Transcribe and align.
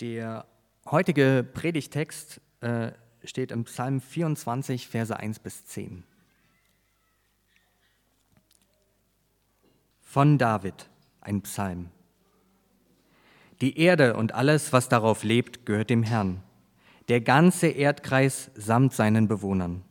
Der 0.00 0.46
heutige 0.88 1.44
Predigtext 1.54 2.40
äh, 2.60 2.92
steht 3.24 3.50
im 3.50 3.64
Psalm 3.64 4.00
24, 4.00 4.86
Verse 4.86 5.16
1 5.16 5.40
bis 5.40 5.66
10. 5.66 6.04
Von 10.00 10.38
David, 10.38 10.88
ein 11.20 11.42
Psalm. 11.42 11.90
Die 13.60 13.76
Erde 13.76 14.14
und 14.14 14.34
alles, 14.34 14.72
was 14.72 14.88
darauf 14.88 15.24
lebt, 15.24 15.66
gehört 15.66 15.90
dem 15.90 16.04
Herrn, 16.04 16.44
der 17.08 17.20
ganze 17.20 17.66
Erdkreis 17.66 18.52
samt 18.54 18.92
seinen 18.92 19.26
Bewohnern. 19.26 19.82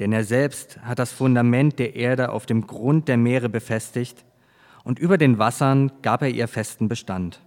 Denn 0.00 0.12
er 0.12 0.24
selbst 0.24 0.80
hat 0.80 0.98
das 0.98 1.12
Fundament 1.12 1.78
der 1.78 1.96
Erde 1.96 2.32
auf 2.32 2.46
dem 2.46 2.66
Grund 2.66 3.08
der 3.08 3.18
Meere 3.18 3.50
befestigt, 3.50 4.24
und 4.84 4.98
über 4.98 5.18
den 5.18 5.36
Wassern 5.38 5.92
gab 6.00 6.22
er 6.22 6.30
ihr 6.30 6.48
festen 6.48 6.88
Bestand. 6.88 7.42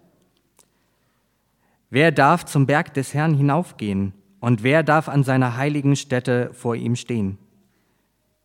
Wer 1.94 2.14
darf 2.14 2.46
zum 2.46 2.68
Berg 2.68 2.94
des 2.94 3.14
Herrn 3.14 3.34
hinaufgehen 3.34 4.14
und 4.40 4.64
wer 4.64 4.82
darf 4.82 5.10
an 5.10 5.26
seiner 5.26 5.58
heiligen 5.58 5.98
Stätte 5.98 6.54
vor 6.54 6.74
ihm 6.74 6.96
stehen? 6.96 7.38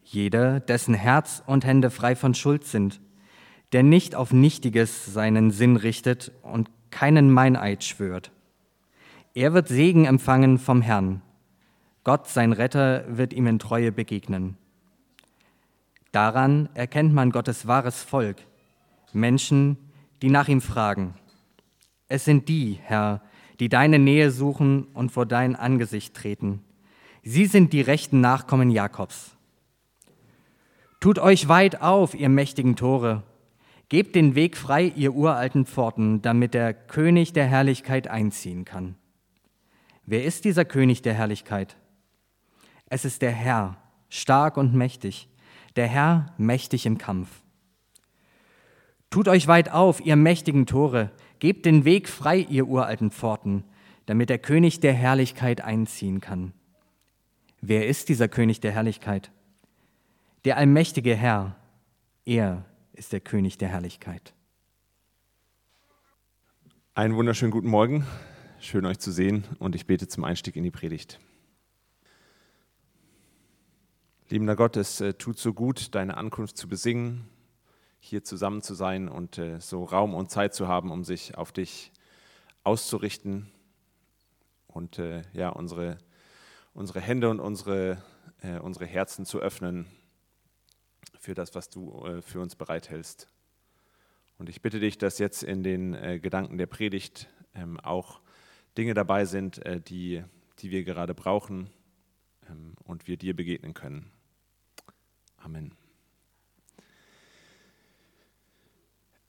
Jeder, 0.02 0.58
dessen 0.58 0.94
Herz 0.94 1.44
und 1.46 1.64
Hände 1.64 1.90
frei 1.90 2.16
von 2.16 2.34
Schuld 2.34 2.64
sind, 2.64 3.00
der 3.70 3.84
nicht 3.84 4.16
auf 4.16 4.32
Nichtiges 4.32 5.06
seinen 5.06 5.52
Sinn 5.52 5.76
richtet 5.76 6.32
und 6.42 6.72
keinen 6.90 7.30
Meineid 7.30 7.84
schwört. 7.84 8.32
Er 9.32 9.54
wird 9.54 9.68
Segen 9.68 10.06
empfangen 10.06 10.58
vom 10.58 10.82
Herrn. 10.82 11.22
Gott, 12.02 12.26
sein 12.26 12.52
Retter, 12.52 13.04
wird 13.16 13.32
ihm 13.32 13.46
in 13.46 13.60
Treue 13.60 13.92
begegnen. 13.92 14.56
Daran 16.10 16.68
erkennt 16.74 17.14
man 17.14 17.30
Gottes 17.30 17.68
wahres 17.68 18.02
Volk, 18.02 18.38
Menschen, 19.12 19.76
die 20.20 20.30
nach 20.30 20.48
ihm 20.48 20.60
fragen. 20.60 21.14
Es 22.08 22.24
sind 22.24 22.48
die, 22.48 22.80
Herr, 22.82 23.20
die 23.60 23.68
deine 23.68 23.98
Nähe 23.98 24.30
suchen 24.30 24.84
und 24.94 25.12
vor 25.12 25.26
dein 25.26 25.56
Angesicht 25.56 26.14
treten. 26.14 26.62
Sie 27.22 27.46
sind 27.46 27.72
die 27.72 27.80
rechten 27.80 28.20
Nachkommen 28.20 28.70
Jakobs. 28.70 29.36
Tut 31.00 31.18
euch 31.18 31.48
weit 31.48 31.82
auf, 31.82 32.14
ihr 32.14 32.28
mächtigen 32.28 32.76
Tore. 32.76 33.22
Gebt 33.88 34.14
den 34.14 34.34
Weg 34.34 34.56
frei, 34.56 34.92
ihr 34.96 35.14
uralten 35.14 35.64
Pforten, 35.64 36.22
damit 36.22 36.54
der 36.54 36.74
König 36.74 37.32
der 37.32 37.46
Herrlichkeit 37.46 38.08
einziehen 38.08 38.64
kann. 38.64 38.96
Wer 40.04 40.24
ist 40.24 40.44
dieser 40.44 40.64
König 40.64 41.02
der 41.02 41.14
Herrlichkeit? 41.14 41.76
Es 42.88 43.04
ist 43.04 43.22
der 43.22 43.32
Herr, 43.32 43.76
stark 44.08 44.56
und 44.56 44.74
mächtig, 44.74 45.28
der 45.76 45.86
Herr 45.86 46.32
mächtig 46.38 46.86
im 46.86 46.98
Kampf. 46.98 47.28
Tut 49.10 49.28
euch 49.28 49.48
weit 49.48 49.70
auf, 49.70 50.04
ihr 50.04 50.16
mächtigen 50.16 50.66
Tore, 50.66 51.10
Gebt 51.38 51.66
den 51.66 51.84
Weg 51.84 52.08
frei, 52.08 52.38
ihr 52.38 52.66
uralten 52.66 53.10
Pforten, 53.10 53.64
damit 54.06 54.30
der 54.30 54.38
König 54.38 54.80
der 54.80 54.92
Herrlichkeit 54.92 55.60
einziehen 55.60 56.20
kann. 56.20 56.52
Wer 57.60 57.86
ist 57.86 58.08
dieser 58.08 58.28
König 58.28 58.60
der 58.60 58.72
Herrlichkeit? 58.72 59.30
Der 60.44 60.56
allmächtige 60.56 61.14
Herr, 61.14 61.56
er 62.24 62.64
ist 62.92 63.12
der 63.12 63.20
König 63.20 63.58
der 63.58 63.68
Herrlichkeit. 63.68 64.32
Einen 66.94 67.16
wunderschönen 67.16 67.50
guten 67.50 67.68
Morgen, 67.68 68.06
schön 68.58 68.86
euch 68.86 68.98
zu 68.98 69.12
sehen 69.12 69.44
und 69.58 69.74
ich 69.74 69.86
bete 69.86 70.08
zum 70.08 70.24
Einstieg 70.24 70.56
in 70.56 70.64
die 70.64 70.70
Predigt. 70.70 71.18
Liebender 74.28 74.56
Gott, 74.56 74.76
es 74.76 75.00
äh, 75.00 75.14
tut 75.14 75.38
so 75.38 75.52
gut, 75.52 75.94
deine 75.94 76.16
Ankunft 76.16 76.56
zu 76.56 76.68
besingen, 76.68 77.28
hier 78.06 78.22
zusammen 78.22 78.62
zu 78.62 78.74
sein 78.74 79.08
und 79.08 79.38
äh, 79.38 79.60
so 79.60 79.84
Raum 79.84 80.14
und 80.14 80.30
Zeit 80.30 80.54
zu 80.54 80.68
haben, 80.68 80.90
um 80.90 81.04
sich 81.04 81.36
auf 81.36 81.52
dich 81.52 81.92
auszurichten 82.62 83.50
und 84.68 84.98
äh, 84.98 85.22
ja, 85.32 85.48
unsere, 85.48 85.98
unsere 86.72 87.00
Hände 87.00 87.28
und 87.30 87.40
unsere, 87.40 88.02
äh, 88.42 88.58
unsere 88.58 88.86
Herzen 88.86 89.26
zu 89.26 89.40
öffnen 89.40 89.86
für 91.18 91.34
das, 91.34 91.54
was 91.54 91.68
du 91.68 92.04
äh, 92.04 92.22
für 92.22 92.40
uns 92.40 92.54
bereithältst. 92.54 93.28
Und 94.38 94.48
ich 94.48 94.62
bitte 94.62 94.80
dich, 94.80 94.98
dass 94.98 95.18
jetzt 95.18 95.42
in 95.42 95.62
den 95.62 95.94
äh, 95.94 96.20
Gedanken 96.20 96.58
der 96.58 96.66
Predigt 96.66 97.28
ähm, 97.54 97.80
auch 97.80 98.20
Dinge 98.78 98.94
dabei 98.94 99.24
sind, 99.24 99.64
äh, 99.64 99.80
die, 99.80 100.22
die 100.58 100.70
wir 100.70 100.84
gerade 100.84 101.14
brauchen 101.14 101.70
ähm, 102.48 102.74
und 102.84 103.08
wir 103.08 103.16
dir 103.16 103.34
begegnen 103.34 103.74
können. 103.74 104.12
Amen. 105.38 105.85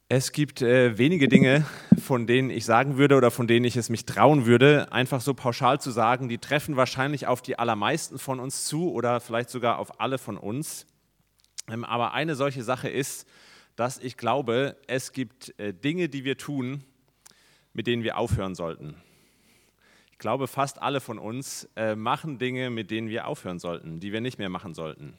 Es 0.09 0.31
gibt 0.31 0.62
äh, 0.62 0.97
wenige 0.97 1.28
Dinge, 1.28 1.66
von 2.01 2.28
denen 2.28 2.50
ich 2.50 2.63
sagen 2.63 2.97
würde 2.97 3.18
oder 3.18 3.29
von 3.29 3.45
denen 3.45 3.66
ich 3.66 3.75
es 3.75 3.90
mich 3.90 4.06
trauen 4.06 4.45
würde, 4.45 4.90
einfach 4.94 5.19
so 5.19 5.34
pauschal 5.34 5.81
zu 5.81 5.91
sagen, 5.91 6.29
die 6.29 6.38
treffen 6.38 6.78
wahrscheinlich 6.78 7.28
auf 7.28 7.41
die 7.41 7.59
allermeisten 7.59 8.18
von 8.18 8.40
uns 8.40 8.63
zu 8.63 8.90
oder 8.94 9.19
vielleicht 9.19 9.50
sogar 9.50 9.79
auf 9.79 10.00
alle 10.00 10.18
von 10.18 10.38
uns. 10.38 10.88
Ähm, 11.69 11.84
aber 11.84 12.13
eine 12.13 12.35
solche 12.35 12.63
Sache 12.63 12.88
ist, 12.88 13.28
dass 13.75 13.97
ich 13.97 14.16
glaube, 14.16 14.78
es 14.88 15.12
gibt 15.12 15.53
äh, 15.59 15.73
Dinge, 15.73 16.07
die 16.07 16.24
wir 16.24 16.38
tun, 16.38 16.85
mit 17.74 17.85
denen 17.85 18.03
wir 18.03 18.18
aufhören 18.18 18.56
sollten. 18.56 18.95
Ich 20.13 20.19
glaube, 20.19 20.47
fast 20.47 20.81
alle 20.81 21.01
von 21.01 21.19
uns 21.19 21.68
äh, 21.75 21.95
machen 21.95 22.39
Dinge, 22.39 22.69
mit 22.69 22.91
denen 22.91 23.09
wir 23.09 23.28
aufhören 23.28 23.59
sollten, 23.59 24.00
die 24.00 24.13
wir 24.13 24.22
nicht 24.22 24.38
mehr 24.38 24.47
machen 24.47 24.74
sollten. 24.74 25.18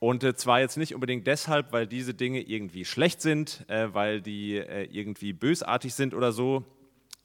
Und 0.00 0.24
äh, 0.24 0.34
zwar 0.34 0.60
jetzt 0.60 0.78
nicht 0.78 0.94
unbedingt 0.94 1.26
deshalb, 1.26 1.72
weil 1.72 1.86
diese 1.86 2.14
Dinge 2.14 2.40
irgendwie 2.40 2.86
schlecht 2.86 3.20
sind, 3.20 3.66
äh, 3.68 3.92
weil 3.92 4.22
die 4.22 4.56
äh, 4.56 4.88
irgendwie 4.90 5.34
bösartig 5.34 5.92
sind 5.94 6.14
oder 6.14 6.32
so. 6.32 6.64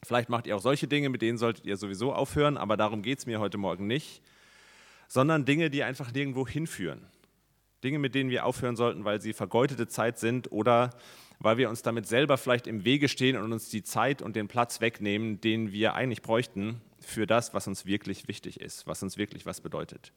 Vielleicht 0.04 0.28
macht 0.30 0.46
ihr 0.46 0.58
auch 0.58 0.62
solche 0.62 0.86
Dinge, 0.86 1.08
mit 1.08 1.22
denen 1.22 1.38
solltet 1.38 1.66
ihr 1.66 1.78
sowieso 1.78 2.14
aufhören, 2.14 2.58
aber 2.58 2.76
darum 2.76 3.02
geht 3.02 3.20
es 3.20 3.26
mir 3.26 3.40
heute 3.40 3.58
Morgen 3.58 3.88
nicht. 3.88 4.22
Sondern 5.08 5.46
Dinge, 5.46 5.70
die 5.70 5.84
einfach 5.84 6.12
nirgendwo 6.12 6.46
hinführen. 6.46 7.08
Dinge, 7.82 7.98
mit 7.98 8.14
denen 8.14 8.30
wir 8.30 8.46
aufhören 8.46 8.76
sollten, 8.76 9.06
weil 9.06 9.22
sie 9.22 9.32
vergeudete 9.32 9.88
Zeit 9.88 10.20
sind 10.20 10.52
oder 10.52 10.90
weil 11.40 11.58
wir 11.58 11.70
uns 11.70 11.82
damit 11.82 12.08
selber 12.08 12.38
vielleicht 12.38 12.68
im 12.68 12.84
Wege 12.84 13.08
stehen 13.08 13.38
und 13.38 13.54
uns 13.54 13.70
die 13.70 13.84
Zeit 13.84 14.22
und 14.22 14.36
den 14.36 14.50
Platz 14.50 14.82
wegnehmen, 14.82 15.40
den 15.40 15.72
wir 15.72 15.94
eigentlich 15.94 16.22
bräuchten 16.22 16.82
für 17.00 17.26
das, 17.26 17.54
was 17.54 17.68
uns 17.68 17.86
wirklich 17.86 18.28
wichtig 18.28 18.60
ist, 18.60 18.86
was 18.86 19.02
uns 19.02 19.18
wirklich 19.18 19.46
was 19.46 19.62
bedeutet. 19.62 20.12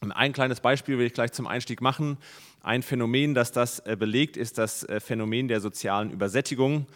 Ein 0.00 0.32
kleines 0.32 0.60
Beispiel 0.60 0.96
will 0.96 1.06
ich 1.06 1.12
gleich 1.12 1.32
zum 1.32 1.48
Einstieg 1.48 1.80
machen. 1.80 2.18
Ein 2.62 2.82
Phänomen, 2.82 3.34
das 3.34 3.50
das 3.50 3.80
äh, 3.80 3.96
belegt, 3.98 4.36
ist 4.36 4.56
das 4.56 4.84
äh, 4.84 5.00
Phänomen 5.00 5.48
der 5.48 5.60
sozialen 5.60 6.12
Übersättigung. 6.12 6.86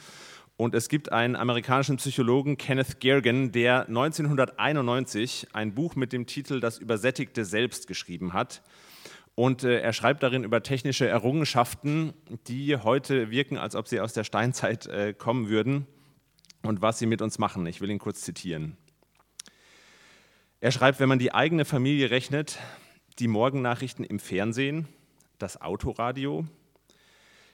Und 0.57 0.77
es 0.77 0.89
gibt 0.89 1.11
einen 1.11 1.35
amerikanischen 1.35 1.97
Psychologen, 1.97 2.57
Kenneth 2.59 3.01
Gergen, 3.01 3.51
der 3.51 3.89
1991 3.89 5.49
ein 5.53 5.75
Buch 5.75 5.97
mit 5.97 6.13
dem 6.13 6.27
Titel 6.27 6.61
Das 6.61 6.79
übersättigte 6.79 7.45
Selbst 7.45 7.89
geschrieben 7.89 8.35
hat. 8.35 8.63
Und 9.35 9.65
äh, 9.65 9.81
er 9.81 9.93
schreibt 9.93 10.23
darin 10.23 10.45
über 10.45 10.63
technische 10.63 11.09
Errungenschaften, 11.09 12.13
die 12.47 12.77
heute 12.77 13.33
wirken, 13.33 13.59
als 13.59 13.75
ob 13.75 13.89
sie 13.89 13.99
aus 13.99 14.13
der 14.13 14.23
Steinzeit 14.23 14.89
kommen 15.19 15.49
würden 15.49 15.89
und 16.63 16.83
was 16.83 17.01
sie 17.01 17.07
mit 17.07 17.21
uns 17.21 17.41
machen. 17.41 17.67
Ich 17.67 17.81
will 17.81 17.91
ihn 17.91 17.99
kurz 17.99 18.21
zitieren. 18.21 18.77
Er 20.61 20.71
schreibt, 20.71 21.01
wenn 21.01 21.09
man 21.09 21.19
die 21.19 21.35
eigene 21.35 21.65
Familie 21.65 22.11
rechnet, 22.11 22.61
die 23.19 23.29
Morgennachrichten 23.29 24.05
im 24.05 24.19
Fernsehen, 24.19 24.89
das 25.39 25.61
Autoradio, 25.61 26.47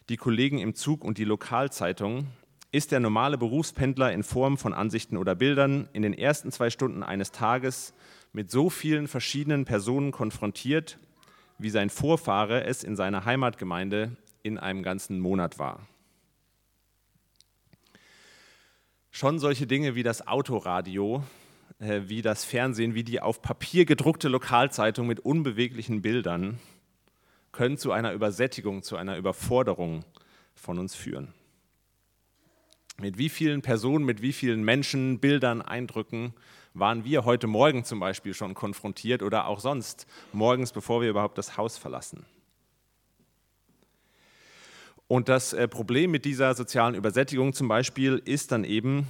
die 0.09 0.17
Kollegen 0.17 0.59
im 0.59 0.75
Zug 0.75 1.05
und 1.05 1.19
die 1.19 1.25
Lokalzeitung 1.25 2.29
ist 2.71 2.93
der 2.93 3.01
normale 3.01 3.39
Berufspendler 3.39 4.13
in 4.13 4.23
Form 4.23 4.59
von 4.59 4.75
Ansichten 4.75 5.17
oder 5.17 5.35
Bildern 5.35 5.89
in 5.93 6.03
den 6.03 6.13
ersten 6.13 6.53
zwei 6.53 6.71
Stunden 6.71 7.03
eines 7.03 7.33
Tages 7.33 7.95
mit 8.33 8.51
so 8.51 8.69
vielen 8.69 9.09
verschiedenen 9.09 9.65
Personen 9.65 10.13
konfrontiert, 10.13 10.99
wie 11.59 11.71
sein 11.71 11.91
Vorfahre 11.91 12.65
es 12.65 12.85
in 12.85 12.95
seiner 12.95 13.25
Heimatgemeinde 13.25 14.17
in 14.43 14.59
einem 14.59 14.83
ganzen 14.83 15.19
Monat 15.19 15.59
war. 15.59 15.81
Schon 19.11 19.39
solche 19.39 19.67
Dinge 19.67 19.95
wie 19.95 20.03
das 20.03 20.29
Autoradio 20.29 21.25
äh, 21.79 22.03
wie 22.07 22.23
das 22.23 22.45
Fernsehen, 22.45 22.95
wie 22.95 23.05
die 23.05 23.21
auf 23.21 23.43
Papier 23.43 23.85
gedruckte 23.85 24.29
Lokalzeitung 24.29 25.07
mit 25.07 25.21
unbeweglichen 25.21 26.03
Bildern 26.03 26.59
können 27.53 27.79
zu 27.79 27.93
einer 27.93 28.13
Übersättigung, 28.13 28.83
zu 28.83 28.97
einer 28.97 29.17
Überforderung 29.17 30.05
von 30.55 30.79
uns 30.79 30.95
führen. 30.95 31.35
Mit 33.01 33.17
wie 33.17 33.29
vielen 33.29 33.63
Personen, 33.63 34.05
mit 34.05 34.23
wie 34.23 34.33
vielen 34.33 34.65
Menschen, 34.65 35.21
Bildern, 35.21 35.63
Eindrücken 35.63 36.35
waren 36.75 37.05
wir 37.05 37.25
heute 37.25 37.47
Morgen 37.47 37.85
zum 37.85 38.01
Beispiel 38.01 38.35
schon 38.35 38.55
konfrontiert 38.55 39.23
oder 39.23 39.47
auch 39.47 39.61
sonst 39.61 40.07
morgens, 40.33 40.73
bevor 40.73 41.01
wir 41.01 41.11
überhaupt 41.11 41.39
das 41.39 41.57
Haus 41.57 41.79
verlassen. 41.79 42.27
Und 45.07 45.29
das 45.29 45.53
äh, 45.53 45.69
Problem 45.69 46.11
mit 46.11 46.25
dieser 46.25 46.55
sozialen 46.55 46.95
Übersättigung 46.95 47.55
zum 47.55 47.69
Beispiel 47.69 48.21
ist 48.25 48.53
dann 48.53 48.65
eben, 48.65 49.07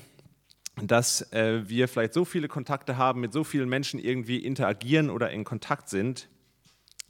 dass 0.82 1.32
äh, 1.32 1.68
wir 1.68 1.88
vielleicht 1.88 2.14
so 2.14 2.24
viele 2.24 2.48
Kontakte 2.48 2.96
haben, 2.96 3.20
mit 3.20 3.32
so 3.32 3.44
vielen 3.44 3.68
Menschen 3.68 3.98
irgendwie 3.98 4.38
interagieren 4.38 5.10
oder 5.10 5.30
in 5.30 5.44
Kontakt 5.44 5.88
sind, 5.88 6.28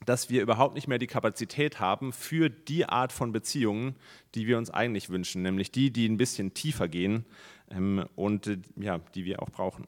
dass 0.05 0.31
wir 0.31 0.43
überhaupt 0.43 0.75
nicht 0.75 0.89
mehr 0.89 0.99
die 0.99 1.07
Kapazität 1.07 1.81
haben 1.81 2.13
für 2.13 2.49
die 2.51 2.87
Art 2.87 3.13
von 3.13 3.33
Beziehungen, 3.33 3.97
die 4.35 4.47
wir 4.47 4.59
uns 4.59 4.71
eigentlich 4.71 5.11
wünschen, 5.11 5.43
nämlich 5.43 5.73
die, 5.73 5.91
die 5.91 6.09
ein 6.09 6.17
bisschen 6.17 6.55
tiefer 6.55 6.89
gehen 6.89 7.25
ähm, 7.71 8.05
und 8.15 8.47
äh, 8.47 8.59
ja, 8.77 8.99
die 9.15 9.25
wir 9.25 9.43
auch 9.43 9.51
brauchen. 9.51 9.87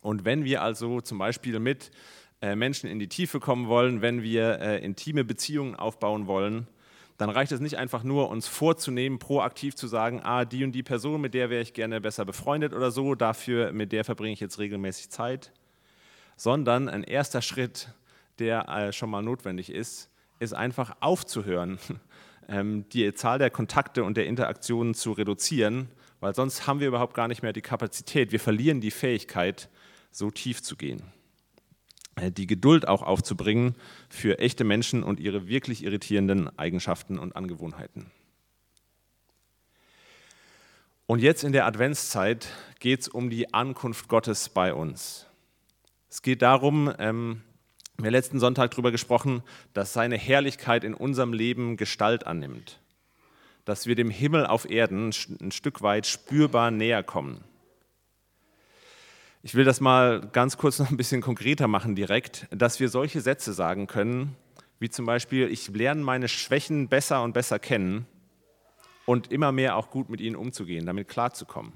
Und 0.00 0.24
wenn 0.24 0.44
wir 0.44 0.62
also 0.62 1.00
zum 1.00 1.18
Beispiel 1.18 1.58
mit 1.60 1.90
äh, 2.42 2.56
Menschen 2.56 2.90
in 2.90 2.98
die 2.98 3.08
Tiefe 3.08 3.40
kommen 3.40 3.68
wollen, 3.68 4.02
wenn 4.02 4.22
wir 4.22 4.60
äh, 4.60 4.84
intime 4.84 5.24
Beziehungen 5.24 5.76
aufbauen 5.76 6.26
wollen, 6.26 6.66
dann 7.16 7.30
reicht 7.30 7.52
es 7.52 7.60
nicht 7.60 7.78
einfach 7.78 8.02
nur, 8.02 8.28
uns 8.28 8.48
vorzunehmen, 8.48 9.18
proaktiv 9.18 9.76
zu 9.76 9.86
sagen, 9.86 10.20
ah, 10.22 10.44
die 10.44 10.64
und 10.64 10.72
die 10.72 10.82
Person, 10.82 11.20
mit 11.20 11.34
der 11.34 11.48
wäre 11.48 11.62
ich 11.62 11.72
gerne 11.72 12.00
besser 12.00 12.24
befreundet 12.24 12.72
oder 12.72 12.90
so, 12.90 13.14
dafür, 13.14 13.72
mit 13.72 13.92
der 13.92 14.04
verbringe 14.04 14.32
ich 14.32 14.40
jetzt 14.40 14.58
regelmäßig 14.58 15.10
Zeit, 15.10 15.52
sondern 16.36 16.88
ein 16.88 17.04
erster 17.04 17.40
Schritt, 17.40 17.88
der 18.40 18.68
äh, 18.68 18.92
schon 18.92 19.10
mal 19.10 19.22
notwendig 19.22 19.70
ist, 19.70 20.10
ist 20.40 20.54
einfach 20.54 20.96
aufzuhören, 21.00 21.78
ähm, 22.48 22.88
die 22.88 23.14
Zahl 23.14 23.38
der 23.38 23.50
Kontakte 23.50 24.02
und 24.02 24.16
der 24.16 24.26
Interaktionen 24.26 24.94
zu 24.94 25.12
reduzieren, 25.12 25.88
weil 26.18 26.34
sonst 26.34 26.66
haben 26.66 26.80
wir 26.80 26.88
überhaupt 26.88 27.14
gar 27.14 27.28
nicht 27.28 27.42
mehr 27.42 27.52
die 27.52 27.62
Kapazität, 27.62 28.32
wir 28.32 28.40
verlieren 28.40 28.80
die 28.80 28.90
Fähigkeit, 28.90 29.68
so 30.10 30.30
tief 30.30 30.62
zu 30.62 30.74
gehen. 30.74 31.13
Äh, 32.16 32.30
die 32.30 32.46
Geduld 32.46 32.86
auch 32.88 33.02
aufzubringen 33.02 33.74
für 34.08 34.38
echte 34.38 34.64
Menschen 34.64 35.02
und 35.02 35.20
ihre 35.20 35.48
wirklich 35.48 35.82
irritierenden 35.84 36.56
Eigenschaften 36.58 37.18
und 37.18 37.36
Angewohnheiten. 37.36 38.10
Und 41.06 41.20
jetzt 41.20 41.44
in 41.44 41.52
der 41.52 41.66
Adventszeit 41.66 42.48
geht 42.80 43.02
es 43.02 43.08
um 43.08 43.28
die 43.28 43.52
Ankunft 43.52 44.08
Gottes 44.08 44.48
bei 44.48 44.72
uns. 44.72 45.26
Es 46.08 46.22
geht 46.22 46.40
darum, 46.42 46.92
ähm, 46.98 47.42
wir 47.98 48.06
haben 48.06 48.12
letzten 48.12 48.40
Sonntag 48.40 48.70
darüber 48.70 48.90
gesprochen, 48.90 49.42
dass 49.72 49.92
seine 49.92 50.16
Herrlichkeit 50.16 50.82
in 50.82 50.94
unserem 50.94 51.32
Leben 51.32 51.76
Gestalt 51.76 52.26
annimmt, 52.26 52.80
dass 53.64 53.86
wir 53.86 53.94
dem 53.94 54.10
Himmel 54.10 54.46
auf 54.46 54.68
Erden 54.68 55.10
ein 55.40 55.52
Stück 55.52 55.82
weit 55.82 56.06
spürbar 56.06 56.70
näher 56.70 57.02
kommen. 57.02 57.44
Ich 59.46 59.54
will 59.54 59.66
das 59.66 59.82
mal 59.82 60.26
ganz 60.32 60.56
kurz 60.56 60.78
noch 60.78 60.90
ein 60.90 60.96
bisschen 60.96 61.20
konkreter 61.20 61.68
machen 61.68 61.94
direkt, 61.94 62.46
dass 62.50 62.80
wir 62.80 62.88
solche 62.88 63.20
Sätze 63.20 63.52
sagen 63.52 63.86
können, 63.86 64.36
wie 64.78 64.88
zum 64.88 65.04
Beispiel, 65.04 65.50
ich 65.50 65.68
lerne 65.68 66.02
meine 66.02 66.28
Schwächen 66.28 66.88
besser 66.88 67.22
und 67.22 67.34
besser 67.34 67.58
kennen 67.58 68.06
und 69.04 69.30
immer 69.30 69.52
mehr 69.52 69.76
auch 69.76 69.90
gut 69.90 70.08
mit 70.08 70.22
ihnen 70.22 70.34
umzugehen, 70.34 70.86
damit 70.86 71.08
klarzukommen. 71.08 71.74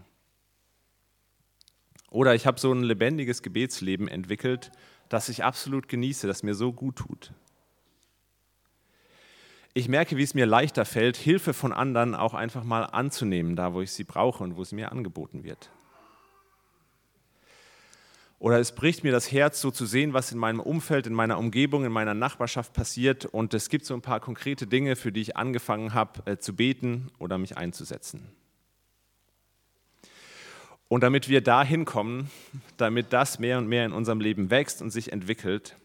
Oder 2.09 2.35
ich 2.35 2.47
habe 2.47 2.59
so 2.59 2.73
ein 2.73 2.83
lebendiges 2.83 3.43
Gebetsleben 3.43 4.09
entwickelt, 4.09 4.73
das 5.11 5.29
ich 5.29 5.45
absolut 5.45 5.89
genieße, 5.89 6.27
das 6.27 6.43
mir 6.43 6.55
so 6.55 6.73
gut 6.73 6.97
tut. 6.97 7.35
Ich 9.75 9.91
merke, 9.91 10.17
wie 10.17 10.23
es 10.23 10.33
mir 10.33 10.47
leichter 10.47 10.87
fällt, 10.87 11.19
Hilfe 11.19 11.53
von 11.53 11.75
anderen 11.75 12.15
auch 12.15 12.33
einfach 12.33 12.65
mal 12.65 12.85
anzunehmen, 12.85 13.57
da 13.57 13.75
wo 13.75 13.83
ich 13.83 13.93
sie 13.93 14.05
brauche 14.05 14.43
und 14.43 14.57
wo 14.57 14.63
es 14.63 14.73
mir 14.73 14.91
angeboten 14.91 15.45
wird. 15.45 15.69
Oder 18.41 18.61
es 18.61 18.73
bricht 18.73 19.03
mir 19.03 19.11
das 19.11 19.33
Herz, 19.33 19.61
so 19.61 19.71
zu 19.71 19.85
sehen, 19.85 20.13
was 20.13 20.31
in 20.31 20.39
meinem 20.39 20.61
Umfeld, 20.61 21.09
in 21.09 21.13
meiner 21.13 21.39
Umgebung, 21.39 21.85
in 21.85 21.91
meiner 21.91 22.15
Nachbarschaft 22.15 22.73
passiert. 22.73 23.25
Und 23.25 23.53
es 23.53 23.69
gibt 23.69 23.85
so 23.85 23.95
ein 23.95 24.03
paar 24.03 24.21
konkrete 24.21 24.67
Dinge, 24.67 24.95
für 24.95 25.11
die 25.11 25.23
ich 25.23 25.37
angefangen 25.37 25.93
habe 25.93 26.23
äh, 26.31 26.39
zu 26.39 26.55
beten 26.55 27.11
oder 27.19 27.37
mich 27.37 27.57
einzusetzen. 27.57 28.29
Und 30.87 31.03
damit 31.03 31.29
wir 31.29 31.43
da 31.43 31.65
hinkommen, 31.65 32.31
damit 32.77 33.13
das 33.13 33.39
mehr 33.39 33.59
und 33.59 33.67
mehr 33.67 33.85
in 33.85 33.93
unserem 33.93 34.21
Leben 34.21 34.51
wächst 34.51 34.81
und 34.83 34.91
sich 34.91 35.13
entwickelt, 35.13 35.77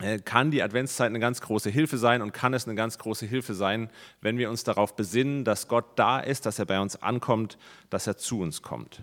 äh, 0.00 0.18
kann 0.18 0.50
die 0.50 0.62
Adventszeit 0.62 1.10
eine 1.10 1.20
ganz 1.20 1.42
große 1.42 1.68
Hilfe 1.68 1.98
sein 1.98 2.22
und 2.22 2.32
kann 2.32 2.54
es 2.54 2.66
eine 2.66 2.74
ganz 2.74 2.96
große 2.96 3.26
Hilfe 3.26 3.52
sein, 3.52 3.90
wenn 4.22 4.38
wir 4.38 4.48
uns 4.48 4.64
darauf 4.64 4.96
besinnen, 4.96 5.44
dass 5.44 5.68
Gott 5.68 5.84
da 5.96 6.20
ist, 6.20 6.46
dass 6.46 6.58
er 6.58 6.64
bei 6.64 6.80
uns 6.80 6.96
ankommt, 7.02 7.58
dass 7.90 8.06
er 8.06 8.16
zu 8.16 8.40
uns 8.40 8.62
kommt. 8.62 9.02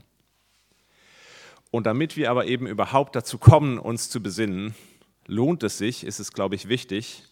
Und 1.71 1.85
damit 1.85 2.15
wir 2.17 2.31
aber 2.31 2.45
eben 2.45 2.67
überhaupt 2.67 3.15
dazu 3.15 3.37
kommen, 3.37 3.77
uns 3.77 4.09
zu 4.09 4.21
besinnen, 4.21 4.75
lohnt 5.25 5.63
es 5.63 5.77
sich, 5.77 6.05
ist 6.05 6.19
es, 6.19 6.31
glaube 6.31 6.55
ich, 6.55 6.69
wichtig, 6.69 7.23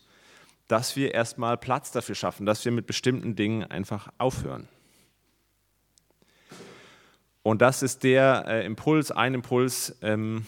dass 0.67 0.95
wir 0.95 1.13
erstmal 1.13 1.57
Platz 1.57 1.91
dafür 1.91 2.15
schaffen, 2.15 2.45
dass 2.45 2.65
wir 2.65 2.71
mit 2.71 2.87
bestimmten 2.87 3.35
Dingen 3.35 3.63
einfach 3.63 4.09
aufhören. 4.17 4.67
Und 7.43 7.61
das 7.61 7.83
ist 7.83 8.03
der 8.03 8.45
äh, 8.47 8.65
Impuls, 8.65 9.11
ein 9.11 9.35
Impuls, 9.35 9.95
ähm, 10.01 10.47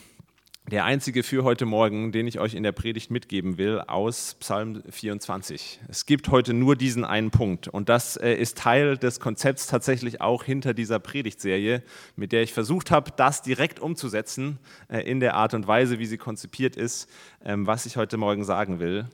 der 0.70 0.84
einzige 0.84 1.24
für 1.24 1.46
heute 1.46 1.66
Morgen, 1.66 2.12
den 2.12 2.28
ich 2.28 2.40
euch 2.40 2.54
in 2.54 2.64
der 2.64 2.74
Predigt 2.74 3.10
mitgeben 3.10 3.58
will, 3.58 3.80
aus 3.80 4.36
Psalm 4.42 4.84
24. 4.90 5.80
Es 5.88 6.06
gibt 6.06 6.28
heute 6.28 6.54
nur 6.54 6.76
diesen 6.76 7.06
einen 7.06 7.32
Punkt 7.32 7.70
und 7.70 7.88
das 7.88 8.18
äh, 8.18 8.34
ist 8.34 8.58
Teil 8.58 8.98
des 8.98 9.22
Konzepts 9.22 9.68
tatsächlich 9.68 10.20
auch 10.20 10.44
hinter 10.44 10.74
dieser 10.74 11.00
Predigtserie, 11.00 11.84
mit 12.18 12.34
der 12.34 12.44
ich 12.44 12.52
versucht 12.52 12.92
habe, 12.92 13.12
das 13.16 13.42
direkt 13.42 13.80
umzusetzen 13.80 14.60
äh, 14.90 15.00
in 15.10 15.22
der 15.22 15.36
Art 15.36 15.54
und 15.54 15.68
Weise, 15.68 16.00
wie 16.00 16.06
sie 16.06 16.18
konzipiert 16.18 16.76
ist, 16.76 17.10
ähm, 17.46 17.66
was 17.66 17.86
ich 17.86 17.96
heute 17.96 18.18
Morgen 18.18 18.44
sagen 18.44 18.80
will 18.82 19.08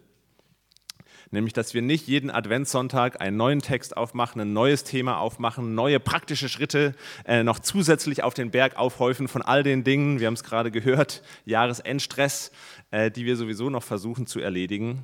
nämlich 1.33 1.53
dass 1.53 1.74
wir 1.74 1.81
nicht 1.81 2.07
jeden 2.07 2.31
Adventssonntag 2.31 3.19
einen 3.19 3.35
neuen 3.35 3.59
Text 3.59 3.97
aufmachen, 3.97 4.39
ein 4.39 4.53
neues 4.53 4.83
Thema 4.83 5.18
aufmachen, 5.18 5.75
neue 5.75 6.00
praktische 6.00 6.47
Schritte 6.47 6.95
äh, 7.25 7.44
noch 7.44 7.59
zusätzlich 7.59 8.24
auf 8.24 8.33
den 8.33 8.51
Berg 8.51 8.77
aufhäufen 8.77 9.27
von 9.27 9.41
all 9.41 9.63
den 9.63 9.83
Dingen, 9.83 10.19
wir 10.19 10.27
haben 10.27 10.35
es 10.35 10.44
gerade 10.44 10.71
gehört, 10.71 11.24
Jahresendstress, 11.45 12.51
äh, 12.91 13.12
die 13.12 13.25
wir 13.25 13.35
sowieso 13.35 13.69
noch 13.69 13.83
versuchen 13.83 14.27
zu 14.27 14.39
erledigen, 14.39 15.03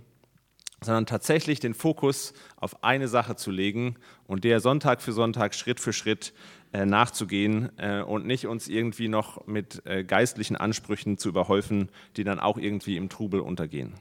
sondern 0.81 1.05
tatsächlich 1.05 1.59
den 1.59 1.73
Fokus 1.73 2.33
auf 2.55 2.83
eine 2.83 3.07
Sache 3.07 3.35
zu 3.35 3.51
legen 3.51 3.97
und 4.27 4.43
der 4.43 4.59
Sonntag 4.61 5.01
für 5.01 5.11
Sonntag, 5.11 5.53
Schritt 5.53 5.79
für 5.79 5.91
Schritt 5.91 6.33
äh, 6.71 6.85
nachzugehen 6.85 7.71
äh, 7.77 8.01
und 8.01 8.25
nicht 8.25 8.47
uns 8.47 8.67
irgendwie 8.67 9.07
noch 9.07 9.47
mit 9.47 9.85
äh, 9.85 10.03
geistlichen 10.03 10.55
Ansprüchen 10.55 11.17
zu 11.17 11.29
überhäufen, 11.29 11.89
die 12.15 12.23
dann 12.23 12.39
auch 12.39 12.57
irgendwie 12.57 12.95
im 12.95 13.09
Trubel 13.09 13.41
untergehen. 13.41 13.95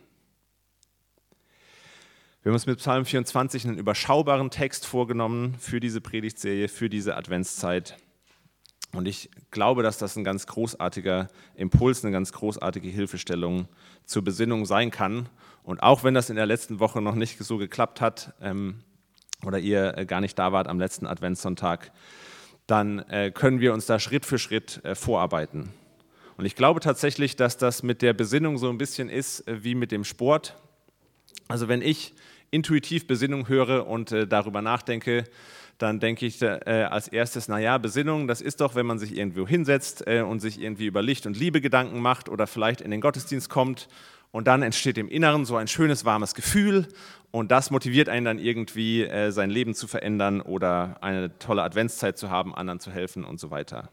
Wir 2.43 2.51
haben 2.51 2.55
uns 2.55 2.67
mit 2.67 2.79
Psalm 2.79 3.05
24 3.05 3.65
einen 3.67 3.79
überschaubaren 3.79 4.51
Text 4.51 4.87
vorgenommen 4.87 5.57
für 5.59 5.81
diese 5.81 6.01
Predigtserie, 6.01 6.69
für 6.69 6.89
diese 6.89 7.17
Adventszeit. 7.17 7.97
Und 8.93 9.09
ich 9.09 9.29
glaube, 9.51 9.83
dass 9.83 9.99
das 9.99 10.15
ein 10.17 10.23
ganz 10.23 10.47
großartiger 10.47 11.29
Impuls, 11.57 12.05
eine 12.05 12.13
ganz 12.13 12.33
großartige 12.33 12.89
Hilfestellung 12.89 13.67
zur 14.05 14.23
Besinnung 14.23 14.67
sein 14.67 14.93
kann. 14.93 15.29
Und 15.65 15.83
auch 15.83 16.05
wenn 16.05 16.15
das 16.15 16.31
in 16.31 16.37
der 16.37 16.47
letzten 16.47 16.79
Woche 16.79 17.03
noch 17.03 17.17
nicht 17.17 17.39
so 17.39 17.59
geklappt 17.59 18.01
hat 18.01 18.35
ähm, 18.41 18.85
oder 19.45 19.59
ihr 19.59 19.99
äh, 19.99 20.07
gar 20.07 20.21
nicht 20.21 20.39
da 20.39 20.53
wart 20.53 20.69
am 20.69 20.79
letzten 20.79 21.09
Adventssonntag, 21.09 21.91
dann 22.69 23.01
äh, 23.09 23.33
können 23.33 23.59
wir 23.59 23.75
uns 23.75 23.87
da 23.87 23.99
Schritt 23.99 24.25
für 24.25 24.39
Schritt 24.39 24.81
äh, 24.85 24.95
vorarbeiten. 24.95 25.71
Und 26.37 26.45
ich 26.45 26.55
glaube 26.55 26.79
tatsächlich, 26.79 27.35
dass 27.35 27.57
das 27.57 27.83
mit 27.83 28.01
der 28.01 28.13
Besinnung 28.13 28.59
so 28.59 28.71
ein 28.71 28.79
bisschen 28.79 29.11
ist 29.11 29.47
äh, 29.49 29.65
wie 29.65 29.75
mit 29.75 29.91
dem 29.91 30.05
Sport. 30.05 30.55
Also 31.49 31.69
wenn 31.69 31.83
ich 31.83 32.15
intuitiv 32.51 33.07
Besinnung 33.07 33.49
höre 33.49 33.87
und 33.87 34.13
äh, 34.13 34.27
darüber 34.27 34.63
nachdenke, 34.63 35.25
dann 35.79 36.01
denke 36.01 36.27
ich 36.27 36.43
äh, 36.43 36.89
als 36.91 37.09
erstes, 37.09 37.49
naja, 37.49 37.79
Besinnung, 37.79 38.27
das 38.27 38.41
ist 38.41 38.61
doch, 38.61 38.75
wenn 38.75 38.87
man 38.87 38.99
sich 38.99 39.17
irgendwo 39.17 39.47
hinsetzt 39.47 40.07
äh, 40.07 40.23
und 40.23 40.41
sich 40.41 40.61
irgendwie 40.61 40.87
über 40.87 41.03
Licht 41.03 41.27
und 41.27 41.37
Liebe 41.37 41.61
Gedanken 41.61 42.01
macht 42.01 42.29
oder 42.29 42.47
vielleicht 42.47 42.81
in 42.81 42.91
den 42.91 43.01
Gottesdienst 43.01 43.49
kommt 43.49 43.89
und 44.31 44.47
dann 44.47 44.63
entsteht 44.63 44.99
im 44.99 45.09
Inneren 45.09 45.45
so 45.45 45.57
ein 45.57 45.69
schönes, 45.69 46.05
warmes 46.05 46.35
Gefühl 46.35 46.89
und 47.31 47.51
das 47.51 47.71
motiviert 47.71 48.09
einen 48.09 48.25
dann 48.25 48.39
irgendwie, 48.39 49.05
äh, 49.05 49.31
sein 49.31 49.51
Leben 49.51 49.75
zu 49.75 49.87
verändern 49.87 50.41
oder 50.41 50.99
eine 51.01 51.39
tolle 51.39 51.63
Adventszeit 51.63 52.19
zu 52.19 52.29
haben, 52.29 52.55
anderen 52.55 52.81
zu 52.81 52.91
helfen 52.91 53.25
und 53.25 53.39
so 53.39 53.51
weiter. 53.51 53.89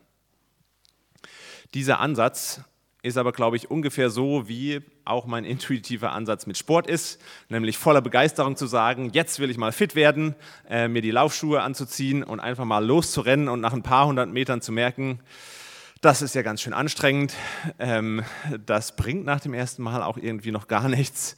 Dieser 1.74 2.00
Ansatz 2.00 2.62
ist 3.06 3.18
aber, 3.18 3.32
glaube 3.32 3.56
ich, 3.56 3.70
ungefähr 3.70 4.10
so, 4.10 4.48
wie 4.48 4.82
auch 5.06 5.26
mein 5.28 5.46
intuitiver 5.46 6.12
Ansatz 6.12 6.48
mit 6.48 6.58
Sport 6.58 6.88
ist, 6.88 7.22
nämlich 7.50 7.78
voller 7.78 8.02
Begeisterung 8.02 8.56
zu 8.56 8.66
sagen, 8.66 9.12
jetzt 9.14 9.40
will 9.40 9.52
ich 9.52 9.58
mal 9.58 9.72
fit 9.72 9.96
werden, 9.96 10.36
äh, 10.68 10.88
mir 10.88 11.02
die 11.02 11.12
Laufschuhe 11.12 11.62
anzuziehen 11.62 12.24
und 12.24 12.40
einfach 12.40 12.66
mal 12.66 12.84
loszurennen 12.84 13.48
und 13.48 13.62
nach 13.62 13.74
ein 13.74 13.84
paar 13.84 14.08
hundert 14.08 14.30
Metern 14.30 14.62
zu 14.62 14.72
merken, 14.72 15.20
das 16.02 16.22
ist 16.22 16.36
ja 16.36 16.42
ganz 16.42 16.62
schön 16.62 16.74
anstrengend, 16.74 17.36
ähm, 17.78 18.24
das 18.66 18.96
bringt 18.96 19.24
nach 19.24 19.40
dem 19.40 19.54
ersten 19.54 19.84
Mal 19.84 20.02
auch 20.02 20.18
irgendwie 20.18 20.52
noch 20.52 20.68
gar 20.68 20.90
nichts 20.90 21.38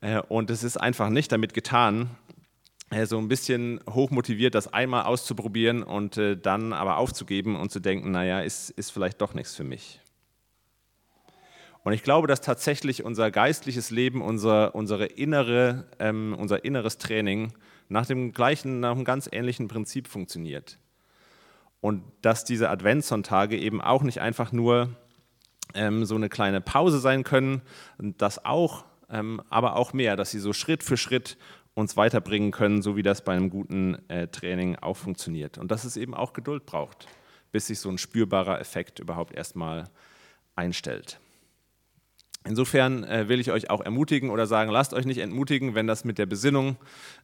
äh, 0.00 0.20
und 0.28 0.50
es 0.50 0.64
ist 0.64 0.76
einfach 0.76 1.08
nicht 1.08 1.30
damit 1.30 1.54
getan, 1.54 2.10
äh, 2.90 3.06
so 3.06 3.18
ein 3.18 3.28
bisschen 3.28 3.80
hochmotiviert, 3.88 4.56
das 4.56 4.72
einmal 4.72 5.04
auszuprobieren 5.04 5.84
und 5.84 6.16
äh, 6.16 6.36
dann 6.36 6.72
aber 6.72 6.96
aufzugeben 6.96 7.54
und 7.54 7.70
zu 7.70 7.78
denken, 7.78 8.10
naja, 8.10 8.40
ist, 8.40 8.70
ist 8.70 8.90
vielleicht 8.90 9.20
doch 9.20 9.34
nichts 9.34 9.54
für 9.54 9.64
mich. 9.64 10.00
Und 11.86 11.92
ich 11.92 12.02
glaube, 12.02 12.26
dass 12.26 12.40
tatsächlich 12.40 13.04
unser 13.04 13.30
geistliches 13.30 13.92
Leben, 13.92 14.20
unser, 14.20 14.74
unsere 14.74 15.06
innere, 15.06 15.84
ähm, 16.00 16.34
unser 16.36 16.64
inneres 16.64 16.98
Training 16.98 17.52
nach 17.88 18.06
dem 18.06 18.32
gleichen, 18.32 18.80
nach 18.80 18.90
einem 18.90 19.04
ganz 19.04 19.28
ähnlichen 19.30 19.68
Prinzip 19.68 20.08
funktioniert. 20.08 20.80
Und 21.80 22.02
dass 22.22 22.42
diese 22.42 22.70
Adventssonntage 22.70 23.56
eben 23.56 23.80
auch 23.80 24.02
nicht 24.02 24.20
einfach 24.20 24.50
nur 24.50 24.96
ähm, 25.74 26.04
so 26.06 26.16
eine 26.16 26.28
kleine 26.28 26.60
Pause 26.60 26.98
sein 26.98 27.22
können, 27.22 27.62
das 27.98 28.44
auch, 28.44 28.84
ähm, 29.08 29.40
aber 29.48 29.76
auch 29.76 29.92
mehr, 29.92 30.16
dass 30.16 30.32
sie 30.32 30.40
so 30.40 30.52
Schritt 30.52 30.82
für 30.82 30.96
Schritt 30.96 31.38
uns 31.74 31.96
weiterbringen 31.96 32.50
können, 32.50 32.82
so 32.82 32.96
wie 32.96 33.04
das 33.04 33.22
bei 33.22 33.32
einem 33.32 33.48
guten 33.48 33.96
äh, 34.08 34.26
Training 34.26 34.74
auch 34.74 34.96
funktioniert. 34.96 35.56
Und 35.56 35.70
dass 35.70 35.84
es 35.84 35.96
eben 35.96 36.14
auch 36.14 36.32
Geduld 36.32 36.66
braucht, 36.66 37.06
bis 37.52 37.68
sich 37.68 37.78
so 37.78 37.88
ein 37.90 37.98
spürbarer 37.98 38.58
Effekt 38.58 38.98
überhaupt 38.98 39.32
erstmal 39.32 39.84
einstellt. 40.56 41.20
Insofern 42.46 43.02
äh, 43.04 43.28
will 43.28 43.40
ich 43.40 43.50
euch 43.50 43.70
auch 43.70 43.80
ermutigen 43.80 44.30
oder 44.30 44.46
sagen, 44.46 44.70
lasst 44.70 44.94
euch 44.94 45.04
nicht 45.04 45.18
entmutigen, 45.18 45.74
wenn 45.74 45.86
das 45.86 46.04
mit 46.04 46.18
der 46.18 46.26
Besinnung 46.26 46.76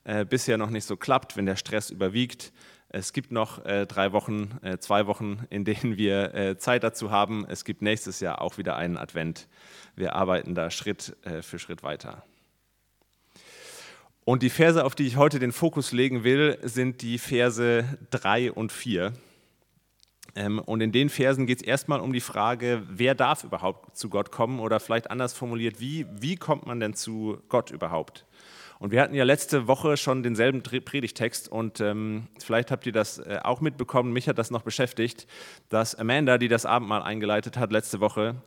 äh, 0.05 0.25
bisher 0.25 0.59
noch 0.59 0.71
nicht 0.71 0.85
so 0.85 0.97
klappt, 0.97 1.37
wenn 1.37 1.47
der 1.47 1.57
Stress 1.57 1.91
überwiegt. 1.91 2.53
Es 2.89 3.13
gibt 3.13 3.31
noch 3.31 3.65
äh, 3.65 3.87
drei 3.87 4.13
Wochen, 4.13 4.59
äh, 4.63 4.79
zwei 4.79 5.07
Wochen, 5.07 5.47
in 5.49 5.65
denen 5.65 5.97
wir 5.97 6.35
äh, 6.35 6.59
Zeit 6.59 6.83
dazu 6.83 7.11
haben. 7.11 7.47
Es 7.49 7.65
gibt 7.65 7.83
nächstes 7.83 8.21
Jahr 8.21 8.43
auch 8.43 8.59
wieder 8.59 8.77
einen 8.77 8.99
Advent. 8.99 9.49
Wir 9.95 10.15
arbeiten 10.15 10.55
da 10.55 10.71
Schritt 10.71 11.17
äh, 11.23 11.41
für 11.41 11.59
Schritt 11.59 11.83
weiter. 11.83 12.25
Und 14.25 14.43
die 14.43 14.51
Verse, 14.51 14.85
auf 14.85 14.95
die 14.95 15.07
ich 15.07 15.17
heute 15.17 15.39
den 15.39 15.53
Fokus 15.53 15.93
legen 15.93 16.23
will, 16.23 16.59
sind 16.63 17.03
die 17.03 17.19
Verse 17.19 17.85
3 18.11 18.53
und 18.53 18.73
4. 18.73 19.13
Ähm, 20.35 20.59
und 20.59 20.81
in 20.81 20.93
den 20.93 21.09
Versen 21.09 21.47
geht 21.47 21.61
es 21.61 21.67
erstmal 21.67 22.01
um 22.01 22.13
die 22.13 22.21
Frage, 22.21 22.83
wer 22.89 23.15
darf 23.15 23.45
überhaupt 23.45 23.97
zu 23.97 24.09
Gott 24.09 24.31
kommen 24.31 24.61
oder 24.61 24.81
vielleicht 24.81 25.11
anders 25.11 25.35
formuliert, 25.35 25.81
wie, 25.81 26.07
wie 26.11 26.37
kommt 26.37 26.67
man 26.67 26.81
denn 26.81 26.95
zu 26.95 27.39
Gott 27.49 27.71
überhaupt? 27.71 28.27
Und 28.79 28.91
wir 28.91 29.01
hatten 29.01 29.15
ja 29.15 29.23
letzte 29.23 29.69
Woche 29.69 29.97
schon 29.97 30.25
denselben 30.25 30.63
Predigtext 30.63 31.49
und 31.49 31.81
ähm, 31.81 32.27
vielleicht 32.41 32.73
habt 32.73 32.85
ihr 32.85 32.93
das 32.93 33.19
äh, 33.19 33.39
auch 33.45 33.61
mitbekommen, 33.61 34.13
mich 34.13 34.29
hat 34.29 34.39
das 34.39 34.51
noch 34.51 34.63
beschäftigt, 34.63 35.29
dass 35.69 35.95
Amanda, 35.95 36.37
die 36.37 36.49
das 36.49 36.67
Abendmahl 36.67 37.03
eingeleitet 37.03 37.57
hat 37.57 37.71
letzte 37.71 38.01
Woche, 38.01 38.43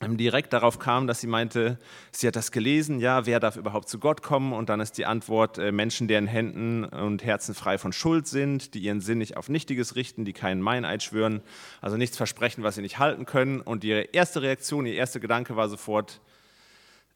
direkt 0.00 0.52
darauf 0.52 0.78
kam, 0.78 1.06
dass 1.06 1.20
sie 1.20 1.26
meinte, 1.26 1.78
sie 2.12 2.26
hat 2.26 2.36
das 2.36 2.52
gelesen, 2.52 3.00
ja, 3.00 3.26
wer 3.26 3.40
darf 3.40 3.56
überhaupt 3.56 3.88
zu 3.88 3.98
Gott 3.98 4.22
kommen? 4.22 4.52
Und 4.52 4.68
dann 4.68 4.80
ist 4.80 4.98
die 4.98 5.06
Antwort, 5.06 5.58
äh, 5.58 5.72
Menschen, 5.72 6.06
deren 6.06 6.26
Händen 6.26 6.84
und 6.84 7.24
Herzen 7.24 7.54
frei 7.54 7.78
von 7.78 7.92
Schuld 7.92 8.26
sind, 8.26 8.74
die 8.74 8.80
ihren 8.80 9.00
Sinn 9.00 9.18
nicht 9.18 9.36
auf 9.36 9.48
Nichtiges 9.48 9.96
richten, 9.96 10.24
die 10.24 10.32
keinen 10.34 10.60
Meineid 10.60 11.02
schwören, 11.02 11.40
also 11.80 11.96
nichts 11.96 12.16
versprechen, 12.16 12.62
was 12.62 12.74
sie 12.74 12.82
nicht 12.82 12.98
halten 12.98 13.24
können. 13.24 13.60
Und 13.60 13.84
ihre 13.84 14.02
erste 14.02 14.42
Reaktion, 14.42 14.86
ihr 14.86 14.94
erster 14.94 15.20
Gedanke 15.20 15.56
war 15.56 15.68
sofort, 15.68 16.20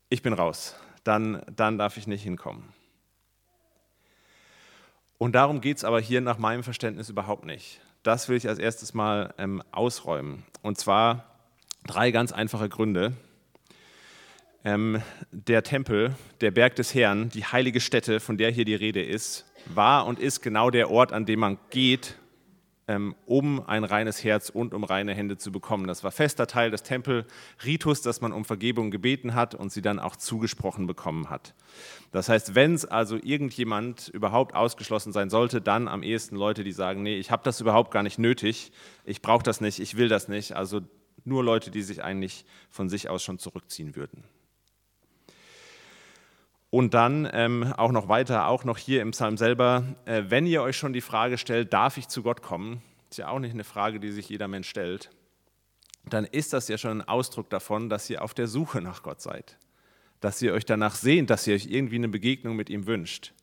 ich 0.08 0.22
bin 0.22 0.32
raus 0.32 0.74
dann, 1.04 1.42
dann 1.54 1.78
darf 1.78 1.96
ich 1.96 2.06
nicht 2.06 2.22
hinkommen. 2.22 2.64
Und 5.18 5.32
darum 5.34 5.60
geht 5.60 5.78
es 5.78 5.84
aber 5.84 6.00
hier 6.00 6.20
nach 6.20 6.38
meinem 6.38 6.62
Verständnis 6.62 7.10
überhaupt 7.10 7.44
nicht. 7.44 7.80
Das 8.02 8.28
will 8.28 8.36
ich 8.36 8.48
als 8.48 8.58
erstes 8.58 8.94
mal 8.94 9.34
ähm, 9.36 9.62
ausräumen. 9.70 10.44
Und 10.62 10.78
zwar 10.78 11.29
drei 11.90 12.12
ganz 12.12 12.30
einfache 12.30 12.68
Gründe. 12.68 13.14
Ähm, 14.64 15.02
der 15.32 15.64
Tempel, 15.64 16.14
der 16.40 16.52
Berg 16.52 16.76
des 16.76 16.94
Herrn, 16.94 17.30
die 17.30 17.44
heilige 17.44 17.80
Stätte, 17.80 18.20
von 18.20 18.38
der 18.38 18.50
hier 18.50 18.64
die 18.64 18.76
Rede 18.76 19.02
ist, 19.02 19.44
war 19.66 20.06
und 20.06 20.20
ist 20.20 20.40
genau 20.40 20.70
der 20.70 20.90
Ort, 20.90 21.12
an 21.12 21.26
dem 21.26 21.40
man 21.40 21.58
geht, 21.70 22.16
ähm, 22.86 23.16
um 23.26 23.66
ein 23.66 23.82
reines 23.82 24.22
Herz 24.22 24.50
und 24.50 24.72
um 24.72 24.84
reine 24.84 25.14
Hände 25.14 25.36
zu 25.36 25.50
bekommen. 25.50 25.88
Das 25.88 26.04
war 26.04 26.12
fester 26.12 26.46
Teil 26.46 26.70
des 26.70 26.84
Tempelritus, 26.84 28.02
dass 28.02 28.20
man 28.20 28.32
um 28.32 28.44
Vergebung 28.44 28.92
gebeten 28.92 29.34
hat 29.34 29.56
und 29.56 29.72
sie 29.72 29.82
dann 29.82 29.98
auch 29.98 30.14
zugesprochen 30.14 30.86
bekommen 30.86 31.28
hat. 31.28 31.54
Das 32.12 32.28
heißt, 32.28 32.54
wenn 32.54 32.74
es 32.74 32.84
also 32.84 33.16
irgendjemand 33.16 34.08
überhaupt 34.08 34.54
ausgeschlossen 34.54 35.12
sein 35.12 35.28
sollte, 35.28 35.60
dann 35.60 35.88
am 35.88 36.04
ehesten 36.04 36.36
Leute, 36.36 36.62
die 36.62 36.72
sagen, 36.72 37.02
nee, 37.02 37.16
ich 37.16 37.32
habe 37.32 37.42
das 37.42 37.60
überhaupt 37.60 37.90
gar 37.90 38.04
nicht 38.04 38.18
nötig, 38.18 38.70
ich 39.04 39.22
brauche 39.22 39.42
das 39.42 39.60
nicht, 39.60 39.80
ich 39.80 39.96
will 39.96 40.08
das 40.08 40.28
nicht. 40.28 40.52
Also 40.52 40.82
nur 41.24 41.44
Leute, 41.44 41.70
die 41.70 41.82
sich 41.82 42.02
eigentlich 42.02 42.44
von 42.70 42.88
sich 42.88 43.08
aus 43.08 43.22
schon 43.22 43.38
zurückziehen 43.38 43.96
würden. 43.96 44.24
Und 46.70 46.94
dann 46.94 47.28
ähm, 47.32 47.72
auch 47.76 47.90
noch 47.90 48.08
weiter, 48.08 48.46
auch 48.46 48.64
noch 48.64 48.78
hier 48.78 49.02
im 49.02 49.10
Psalm 49.10 49.36
selber, 49.36 49.84
äh, 50.04 50.24
wenn 50.28 50.46
ihr 50.46 50.62
euch 50.62 50.76
schon 50.76 50.92
die 50.92 51.00
Frage 51.00 51.36
stellt, 51.36 51.72
darf 51.72 51.96
ich 51.96 52.06
zu 52.06 52.22
Gott 52.22 52.42
kommen, 52.42 52.80
ist 53.10 53.16
ja 53.16 53.28
auch 53.28 53.40
nicht 53.40 53.54
eine 53.54 53.64
Frage, 53.64 53.98
die 53.98 54.12
sich 54.12 54.28
jeder 54.28 54.46
Mensch 54.46 54.68
stellt, 54.68 55.10
dann 56.08 56.24
ist 56.24 56.52
das 56.52 56.68
ja 56.68 56.78
schon 56.78 57.00
ein 57.00 57.08
Ausdruck 57.08 57.50
davon, 57.50 57.88
dass 57.88 58.08
ihr 58.08 58.22
auf 58.22 58.34
der 58.34 58.46
Suche 58.46 58.80
nach 58.80 59.02
Gott 59.02 59.20
seid, 59.20 59.58
dass 60.20 60.40
ihr 60.42 60.52
euch 60.52 60.64
danach 60.64 60.94
sehnt, 60.94 61.28
dass 61.28 61.46
ihr 61.46 61.56
euch 61.56 61.66
irgendwie 61.66 61.96
eine 61.96 62.08
Begegnung 62.08 62.54
mit 62.54 62.70
ihm 62.70 62.86
wünscht. 62.86 63.34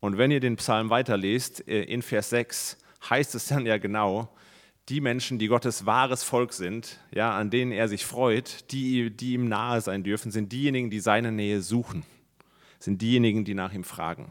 Und 0.00 0.18
wenn 0.18 0.32
ihr 0.32 0.40
den 0.40 0.56
Psalm 0.56 0.90
weiterlest, 0.90 1.66
äh, 1.68 1.84
in 1.84 2.02
Vers 2.02 2.30
6 2.30 2.78
heißt 3.08 3.36
es 3.36 3.46
dann 3.46 3.64
ja 3.64 3.78
genau, 3.78 4.34
die 4.88 5.00
Menschen, 5.00 5.38
die 5.38 5.48
Gottes 5.48 5.86
wahres 5.86 6.22
Volk 6.22 6.52
sind, 6.52 7.00
ja, 7.10 7.36
an 7.36 7.50
denen 7.50 7.72
er 7.72 7.88
sich 7.88 8.06
freut, 8.06 8.70
die, 8.70 9.10
die 9.10 9.34
ihm 9.34 9.48
nahe 9.48 9.80
sein 9.80 10.04
dürfen, 10.04 10.30
sind 10.30 10.52
diejenigen, 10.52 10.90
die 10.90 11.00
seine 11.00 11.32
Nähe 11.32 11.60
suchen 11.60 12.04
sind 12.78 13.02
diejenigen, 13.02 13.44
die 13.44 13.54
nach 13.54 13.72
ihm 13.72 13.84
fragen. 13.84 14.30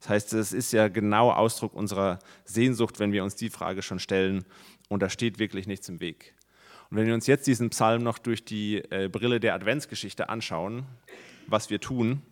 Das 0.00 0.10
heißt, 0.10 0.32
es 0.34 0.52
ist 0.52 0.72
ja 0.72 0.88
genau 0.88 1.30
Ausdruck 1.32 1.74
unserer 1.74 2.18
Sehnsucht, 2.44 2.98
wenn 2.98 3.12
wir 3.12 3.24
uns 3.24 3.34
die 3.34 3.50
Frage 3.50 3.82
schon 3.82 3.98
stellen 3.98 4.44
und 4.88 5.02
da 5.02 5.08
steht 5.08 5.38
wirklich 5.38 5.66
nichts 5.66 5.88
im 5.88 6.00
Weg. 6.00 6.34
Und 6.90 6.96
wenn 6.96 7.06
wir 7.06 7.14
uns 7.14 7.26
jetzt 7.26 7.46
diesen 7.46 7.70
Psalm 7.70 8.02
noch 8.02 8.18
durch 8.18 8.44
die 8.44 8.76
äh, 8.90 9.08
Brille 9.08 9.40
der 9.40 9.54
Adventsgeschichte 9.54 10.28
anschauen, 10.28 10.86
was 11.46 11.68
wir 11.70 11.80
tun, 11.80 12.22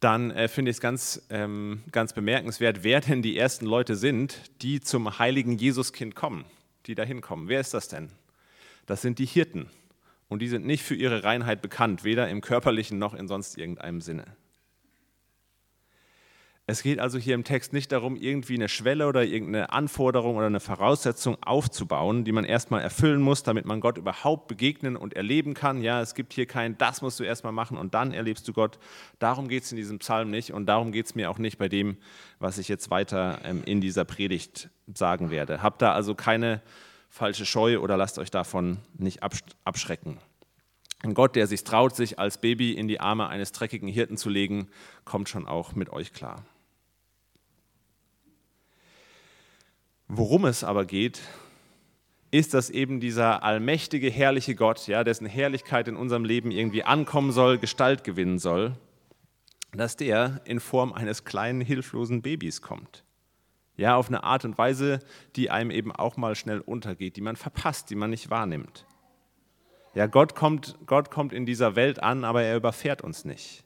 dann 0.00 0.30
äh, 0.30 0.48
finde 0.48 0.70
ich 0.70 0.76
es 0.76 0.80
ganz, 0.80 1.26
ähm, 1.30 1.82
ganz 1.92 2.12
bemerkenswert, 2.12 2.82
wer 2.82 3.00
denn 3.00 3.22
die 3.22 3.38
ersten 3.38 3.66
Leute 3.66 3.96
sind, 3.96 4.40
die 4.62 4.80
zum 4.80 5.18
heiligen 5.18 5.56
Jesuskind 5.56 6.14
kommen, 6.14 6.44
die 6.86 6.94
da 6.94 7.04
hinkommen. 7.04 7.48
Wer 7.48 7.60
ist 7.60 7.74
das 7.74 7.88
denn? 7.88 8.10
Das 8.86 9.02
sind 9.02 9.18
die 9.18 9.26
Hirten 9.26 9.70
und 10.28 10.40
die 10.40 10.48
sind 10.48 10.66
nicht 10.66 10.82
für 10.82 10.94
ihre 10.94 11.24
Reinheit 11.24 11.62
bekannt, 11.62 12.04
weder 12.04 12.28
im 12.28 12.40
körperlichen 12.40 12.98
noch 12.98 13.14
in 13.14 13.28
sonst 13.28 13.56
irgendeinem 13.56 14.00
Sinne. 14.00 14.24
Es 16.66 16.82
geht 16.82 16.98
also 16.98 17.18
hier 17.18 17.34
im 17.34 17.44
Text 17.44 17.74
nicht 17.74 17.92
darum, 17.92 18.16
irgendwie 18.16 18.54
eine 18.54 18.70
Schwelle 18.70 19.06
oder 19.06 19.22
irgendeine 19.22 19.70
Anforderung 19.70 20.36
oder 20.36 20.46
eine 20.46 20.60
Voraussetzung 20.60 21.36
aufzubauen, 21.42 22.24
die 22.24 22.32
man 22.32 22.44
erstmal 22.44 22.80
erfüllen 22.80 23.20
muss, 23.20 23.42
damit 23.42 23.66
man 23.66 23.80
Gott 23.80 23.98
überhaupt 23.98 24.48
begegnen 24.48 24.96
und 24.96 25.12
erleben 25.12 25.52
kann. 25.52 25.82
Ja, 25.82 26.00
es 26.00 26.14
gibt 26.14 26.32
hier 26.32 26.46
kein, 26.46 26.78
das 26.78 27.02
musst 27.02 27.20
du 27.20 27.24
erstmal 27.24 27.52
machen 27.52 27.76
und 27.76 27.92
dann 27.92 28.12
erlebst 28.12 28.48
du 28.48 28.54
Gott. 28.54 28.78
Darum 29.18 29.48
geht 29.48 29.64
es 29.64 29.72
in 29.72 29.76
diesem 29.76 29.98
Psalm 29.98 30.30
nicht 30.30 30.54
und 30.54 30.64
darum 30.64 30.90
geht 30.90 31.04
es 31.04 31.14
mir 31.14 31.30
auch 31.30 31.36
nicht 31.36 31.58
bei 31.58 31.68
dem, 31.68 31.98
was 32.38 32.56
ich 32.56 32.68
jetzt 32.68 32.90
weiter 32.90 33.40
ähm, 33.44 33.62
in 33.66 33.82
dieser 33.82 34.06
Predigt 34.06 34.70
sagen 34.94 35.30
werde. 35.30 35.62
Habt 35.62 35.82
da 35.82 35.92
also 35.92 36.14
keine 36.14 36.62
falsche 37.10 37.44
Scheu 37.44 37.78
oder 37.78 37.98
lasst 37.98 38.18
euch 38.18 38.30
davon 38.30 38.78
nicht 38.96 39.20
abschrecken. 39.64 40.16
Ein 41.02 41.12
Gott, 41.12 41.36
der 41.36 41.46
sich 41.46 41.62
traut, 41.62 41.94
sich 41.94 42.18
als 42.18 42.38
Baby 42.38 42.72
in 42.72 42.88
die 42.88 43.00
Arme 43.00 43.28
eines 43.28 43.52
dreckigen 43.52 43.88
Hirten 43.88 44.16
zu 44.16 44.30
legen, 44.30 44.68
kommt 45.04 45.28
schon 45.28 45.46
auch 45.46 45.74
mit 45.74 45.90
euch 45.90 46.14
klar. 46.14 46.42
Worum 50.08 50.44
es 50.44 50.64
aber 50.64 50.84
geht, 50.84 51.22
ist, 52.30 52.52
dass 52.52 52.68
eben 52.68 53.00
dieser 53.00 53.42
allmächtige, 53.42 54.10
herrliche 54.10 54.54
Gott, 54.54 54.86
ja, 54.86 55.04
dessen 55.04 55.26
Herrlichkeit 55.26 55.88
in 55.88 55.96
unserem 55.96 56.24
Leben 56.24 56.50
irgendwie 56.50 56.82
ankommen 56.82 57.32
soll, 57.32 57.58
Gestalt 57.58 58.04
gewinnen 58.04 58.38
soll, 58.38 58.76
dass 59.72 59.96
der 59.96 60.40
in 60.44 60.60
Form 60.60 60.92
eines 60.92 61.24
kleinen, 61.24 61.60
hilflosen 61.60 62.22
Babys 62.22 62.60
kommt. 62.60 63.04
Ja, 63.76 63.96
auf 63.96 64.08
eine 64.08 64.22
Art 64.24 64.44
und 64.44 64.58
Weise, 64.58 65.00
die 65.36 65.50
einem 65.50 65.70
eben 65.70 65.90
auch 65.90 66.16
mal 66.16 66.34
schnell 66.34 66.60
untergeht, 66.60 67.16
die 67.16 67.20
man 67.20 67.36
verpasst, 67.36 67.90
die 67.90 67.96
man 67.96 68.10
nicht 68.10 68.30
wahrnimmt. 68.30 68.86
Ja, 69.94 70.06
Gott 70.06 70.34
kommt, 70.34 70.76
Gott 70.86 71.10
kommt 71.10 71.32
in 71.32 71.46
dieser 71.46 71.76
Welt 71.76 72.02
an, 72.02 72.24
aber 72.24 72.42
er 72.42 72.56
überfährt 72.56 73.02
uns 73.02 73.24
nicht. 73.24 73.64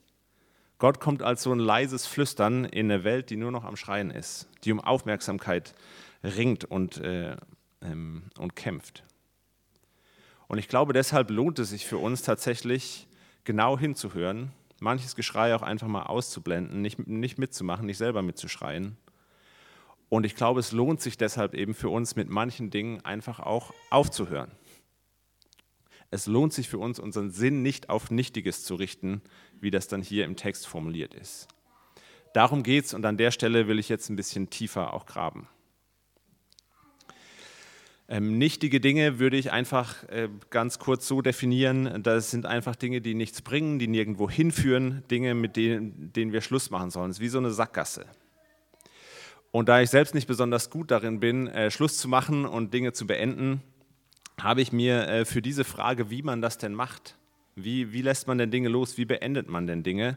Gott 0.78 1.00
kommt 1.00 1.22
als 1.22 1.42
so 1.42 1.52
ein 1.52 1.58
leises 1.58 2.06
Flüstern 2.06 2.64
in 2.64 2.90
eine 2.90 3.02
Welt, 3.02 3.30
die 3.30 3.36
nur 3.36 3.50
noch 3.50 3.64
am 3.64 3.76
Schreien 3.76 4.10
ist, 4.10 4.48
die 4.64 4.72
um 4.72 4.80
Aufmerksamkeit 4.80 5.74
ringt 6.22 6.64
und, 6.64 6.98
äh, 6.98 7.36
ähm, 7.82 8.24
und 8.38 8.56
kämpft. 8.56 9.04
Und 10.46 10.58
ich 10.58 10.68
glaube, 10.68 10.92
deshalb 10.92 11.30
lohnt 11.30 11.58
es 11.58 11.70
sich 11.70 11.86
für 11.86 11.98
uns 11.98 12.22
tatsächlich 12.22 13.06
genau 13.44 13.78
hinzuhören, 13.78 14.52
manches 14.80 15.14
Geschrei 15.14 15.54
auch 15.54 15.62
einfach 15.62 15.88
mal 15.88 16.04
auszublenden, 16.04 16.80
nicht, 16.80 17.06
nicht 17.06 17.38
mitzumachen, 17.38 17.86
nicht 17.86 17.98
selber 17.98 18.22
mitzuschreien 18.22 18.96
und 20.08 20.24
ich 20.24 20.34
glaube, 20.34 20.60
es 20.60 20.72
lohnt 20.72 21.00
sich 21.00 21.18
deshalb 21.18 21.54
eben 21.54 21.74
für 21.74 21.90
uns 21.90 22.16
mit 22.16 22.28
manchen 22.28 22.70
Dingen 22.70 23.04
einfach 23.04 23.40
auch 23.40 23.74
aufzuhören. 23.90 24.50
Es 26.10 26.26
lohnt 26.26 26.54
sich 26.54 26.68
für 26.68 26.78
uns, 26.78 26.98
unseren 26.98 27.30
Sinn 27.30 27.62
nicht 27.62 27.90
auf 27.90 28.10
Nichtiges 28.10 28.64
zu 28.64 28.74
richten, 28.76 29.20
wie 29.60 29.70
das 29.70 29.88
dann 29.88 30.00
hier 30.00 30.24
im 30.24 30.36
Text 30.36 30.66
formuliert 30.66 31.14
ist. 31.14 31.48
Darum 32.32 32.62
geht 32.62 32.86
es 32.86 32.94
und 32.94 33.04
an 33.04 33.18
der 33.18 33.30
Stelle 33.30 33.68
will 33.68 33.78
ich 33.78 33.90
jetzt 33.90 34.08
ein 34.08 34.16
bisschen 34.16 34.48
tiefer 34.48 34.94
auch 34.94 35.04
graben. 35.04 35.48
Ähm, 38.10 38.38
nichtige 38.38 38.80
Dinge 38.80 39.18
würde 39.18 39.36
ich 39.36 39.52
einfach 39.52 40.02
äh, 40.04 40.30
ganz 40.48 40.78
kurz 40.78 41.06
so 41.06 41.20
definieren, 41.20 42.02
das 42.02 42.30
sind 42.30 42.46
einfach 42.46 42.74
Dinge, 42.74 43.02
die 43.02 43.14
nichts 43.14 43.42
bringen, 43.42 43.78
die 43.78 43.86
nirgendwo 43.86 44.30
hinführen, 44.30 45.02
Dinge, 45.10 45.34
mit 45.34 45.56
denen, 45.56 46.10
denen 46.14 46.32
wir 46.32 46.40
Schluss 46.40 46.70
machen 46.70 46.90
sollen. 46.90 47.10
Es 47.10 47.18
ist 47.18 47.22
wie 47.22 47.28
so 47.28 47.36
eine 47.36 47.50
Sackgasse. 47.50 48.06
Und 49.50 49.68
da 49.68 49.82
ich 49.82 49.90
selbst 49.90 50.14
nicht 50.14 50.26
besonders 50.26 50.70
gut 50.70 50.90
darin 50.90 51.20
bin, 51.20 51.48
äh, 51.48 51.70
Schluss 51.70 51.98
zu 51.98 52.08
machen 52.08 52.46
und 52.46 52.72
Dinge 52.72 52.94
zu 52.94 53.06
beenden, 53.06 53.62
habe 54.40 54.62
ich 54.62 54.72
mir 54.72 55.06
äh, 55.08 55.24
für 55.26 55.42
diese 55.42 55.64
Frage, 55.64 56.10
wie 56.10 56.22
man 56.22 56.40
das 56.40 56.56
denn 56.56 56.72
macht, 56.72 57.18
wie, 57.64 57.92
wie 57.92 58.02
lässt 58.02 58.26
man 58.26 58.38
denn 58.38 58.50
Dinge 58.50 58.68
los, 58.68 58.98
wie 58.98 59.04
beendet 59.04 59.48
man 59.48 59.66
denn 59.66 59.82
Dinge, 59.82 60.16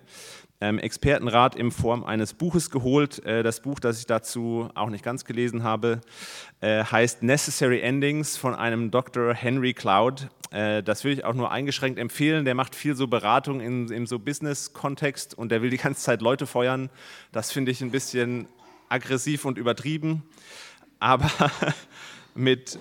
ähm, 0.62 0.78
Expertenrat 0.78 1.56
in 1.56 1.72
Form 1.72 2.04
eines 2.04 2.34
Buches 2.34 2.70
geholt. 2.70 3.26
Äh, 3.26 3.44
das 3.44 3.62
Buch, 3.62 3.80
das 3.80 4.00
ich 4.00 4.06
dazu 4.06 4.70
auch 4.76 4.90
nicht 4.90 5.04
ganz 5.04 5.26
gelesen 5.26 5.64
habe, 5.64 6.02
äh, 6.62 6.84
heißt 6.84 7.24
Necessary 7.24 7.82
Endings 7.82 8.38
von 8.38 8.54
einem 8.54 8.92
Dr. 8.92 9.34
Henry 9.34 9.74
Cloud. 9.74 10.30
Äh, 10.52 10.84
das 10.84 11.04
will 11.04 11.14
ich 11.14 11.26
auch 11.26 11.34
nur 11.34 11.52
eingeschränkt 11.52 11.98
empfehlen. 11.98 12.46
Der 12.46 12.56
macht 12.56 12.76
viel 12.76 12.96
so 12.96 13.08
Beratung 13.08 13.60
in, 13.60 13.90
im 13.92 14.06
so 14.06 14.20
Business-Kontext 14.20 15.38
und 15.38 15.52
der 15.52 15.62
will 15.62 15.72
die 15.72 15.78
ganze 15.78 16.02
Zeit 16.02 16.22
Leute 16.22 16.46
feuern. 16.46 16.90
Das 17.32 17.52
finde 17.52 17.72
ich 17.72 17.82
ein 17.82 17.92
bisschen 17.92 18.48
aggressiv 18.90 19.46
und 19.46 19.58
übertrieben. 19.58 20.24
Aber 21.00 21.32
mit 22.36 22.78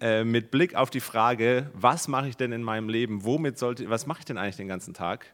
äh, 0.00 0.24
mit 0.24 0.50
Blick 0.50 0.74
auf 0.74 0.90
die 0.90 1.00
Frage, 1.00 1.70
was 1.74 2.08
mache 2.08 2.28
ich 2.28 2.36
denn 2.36 2.52
in 2.52 2.62
meinem 2.62 2.88
Leben, 2.88 3.24
womit 3.24 3.58
sollte, 3.58 3.90
was 3.90 4.06
mache 4.06 4.20
ich 4.20 4.24
denn 4.24 4.38
eigentlich 4.38 4.56
den 4.56 4.68
ganzen 4.68 4.94
Tag, 4.94 5.26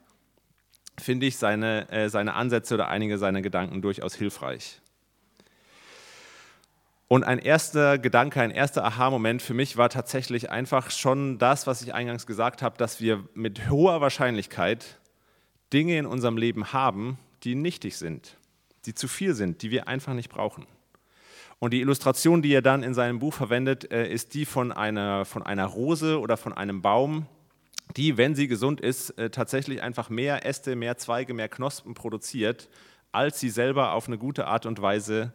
finde 0.98 1.26
ich 1.26 1.36
seine, 1.36 1.90
äh, 1.90 2.08
seine 2.08 2.34
Ansätze 2.34 2.74
oder 2.74 2.88
einige 2.88 3.18
seiner 3.18 3.42
Gedanken 3.42 3.82
durchaus 3.82 4.14
hilfreich. 4.14 4.80
Und 7.08 7.24
ein 7.24 7.38
erster 7.38 7.98
Gedanke, 7.98 8.40
ein 8.40 8.50
erster 8.50 8.84
Aha-Moment 8.84 9.42
für 9.42 9.54
mich 9.54 9.76
war 9.76 9.90
tatsächlich 9.90 10.50
einfach 10.50 10.90
schon 10.90 11.38
das, 11.38 11.66
was 11.66 11.82
ich 11.82 11.92
eingangs 11.92 12.26
gesagt 12.26 12.62
habe, 12.62 12.78
dass 12.78 13.00
wir 13.00 13.28
mit 13.34 13.68
hoher 13.68 14.00
Wahrscheinlichkeit 14.00 14.98
Dinge 15.72 15.98
in 15.98 16.06
unserem 16.06 16.36
Leben 16.36 16.72
haben, 16.72 17.18
die 17.42 17.54
nichtig 17.54 17.96
sind, 17.98 18.36
die 18.86 18.94
zu 18.94 19.08
viel 19.08 19.34
sind, 19.34 19.62
die 19.62 19.70
wir 19.70 19.86
einfach 19.86 20.14
nicht 20.14 20.30
brauchen. 20.30 20.66
Und 21.64 21.70
die 21.70 21.80
Illustration, 21.80 22.42
die 22.42 22.52
er 22.52 22.60
dann 22.60 22.82
in 22.82 22.92
seinem 22.92 23.20
Buch 23.20 23.32
verwendet, 23.32 23.90
äh, 23.90 24.06
ist 24.06 24.34
die 24.34 24.44
von 24.44 24.70
einer, 24.70 25.24
von 25.24 25.42
einer 25.42 25.64
Rose 25.64 26.20
oder 26.20 26.36
von 26.36 26.52
einem 26.52 26.82
Baum, 26.82 27.24
die, 27.96 28.18
wenn 28.18 28.34
sie 28.34 28.48
gesund 28.48 28.82
ist, 28.82 29.16
äh, 29.16 29.30
tatsächlich 29.30 29.80
einfach 29.80 30.10
mehr 30.10 30.44
Äste, 30.44 30.76
mehr 30.76 30.98
Zweige, 30.98 31.32
mehr 31.32 31.48
Knospen 31.48 31.94
produziert, 31.94 32.68
als 33.12 33.40
sie 33.40 33.48
selber 33.48 33.92
auf 33.92 34.08
eine 34.08 34.18
gute 34.18 34.46
Art 34.46 34.66
und 34.66 34.82
Weise 34.82 35.32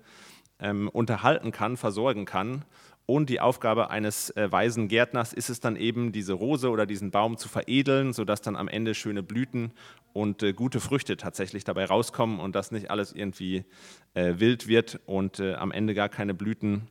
ähm, 0.59 0.87
unterhalten 0.89 1.51
kann, 1.51 1.77
versorgen 1.77 2.25
kann. 2.25 2.63
Und 3.09 3.31
die 3.31 3.41
Aufgabe 3.41 3.89
eines 3.89 4.29
äh, 4.37 4.51
weisen 4.51 4.87
Gärtners 4.87 5.33
ist 5.33 5.49
es 5.49 5.59
dann 5.59 5.75
eben, 5.77 6.11
diese 6.11 6.33
Rose 6.33 6.69
oder 6.69 6.85
diesen 6.85 7.09
Baum 7.09 7.37
zu 7.37 7.49
veredeln, 7.49 8.13
sodass 8.13 8.41
dann 8.41 8.55
am 8.55 8.67
Ende 8.67 8.93
schöne 8.93 9.23
Blüten 9.23 9.71
und 10.13 10.43
äh, 10.43 10.53
gute 10.53 10.79
Früchte 10.79 11.17
tatsächlich 11.17 11.63
dabei 11.63 11.85
rauskommen 11.85 12.39
und 12.39 12.53
dass 12.53 12.69
nicht 12.69 12.91
alles 12.91 13.11
irgendwie 13.11 13.65
äh, 14.13 14.35
wild 14.37 14.67
wird 14.67 14.99
und 15.07 15.39
äh, 15.39 15.55
am 15.55 15.71
Ende 15.71 15.95
gar 15.95 16.07
keine 16.07 16.35
Blüten 16.35 16.87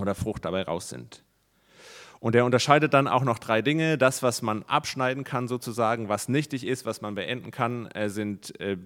oder 0.00 0.14
Frucht 0.14 0.44
dabei 0.44 0.62
raus 0.62 0.88
sind. 0.88 1.24
Und 2.20 2.36
er 2.36 2.44
unterscheidet 2.44 2.94
dann 2.94 3.08
auch 3.08 3.24
noch 3.24 3.40
drei 3.40 3.60
Dinge. 3.60 3.98
Das, 3.98 4.22
was 4.22 4.42
man 4.42 4.62
abschneiden 4.62 5.24
kann 5.24 5.48
sozusagen, 5.48 6.08
was 6.08 6.28
nichtig 6.28 6.64
ist, 6.64 6.86
was 6.86 7.00
man 7.00 7.16
beenden 7.16 7.50
kann, 7.50 7.88
äh, 7.88 8.08
sind 8.08 8.60
äh, 8.60 8.76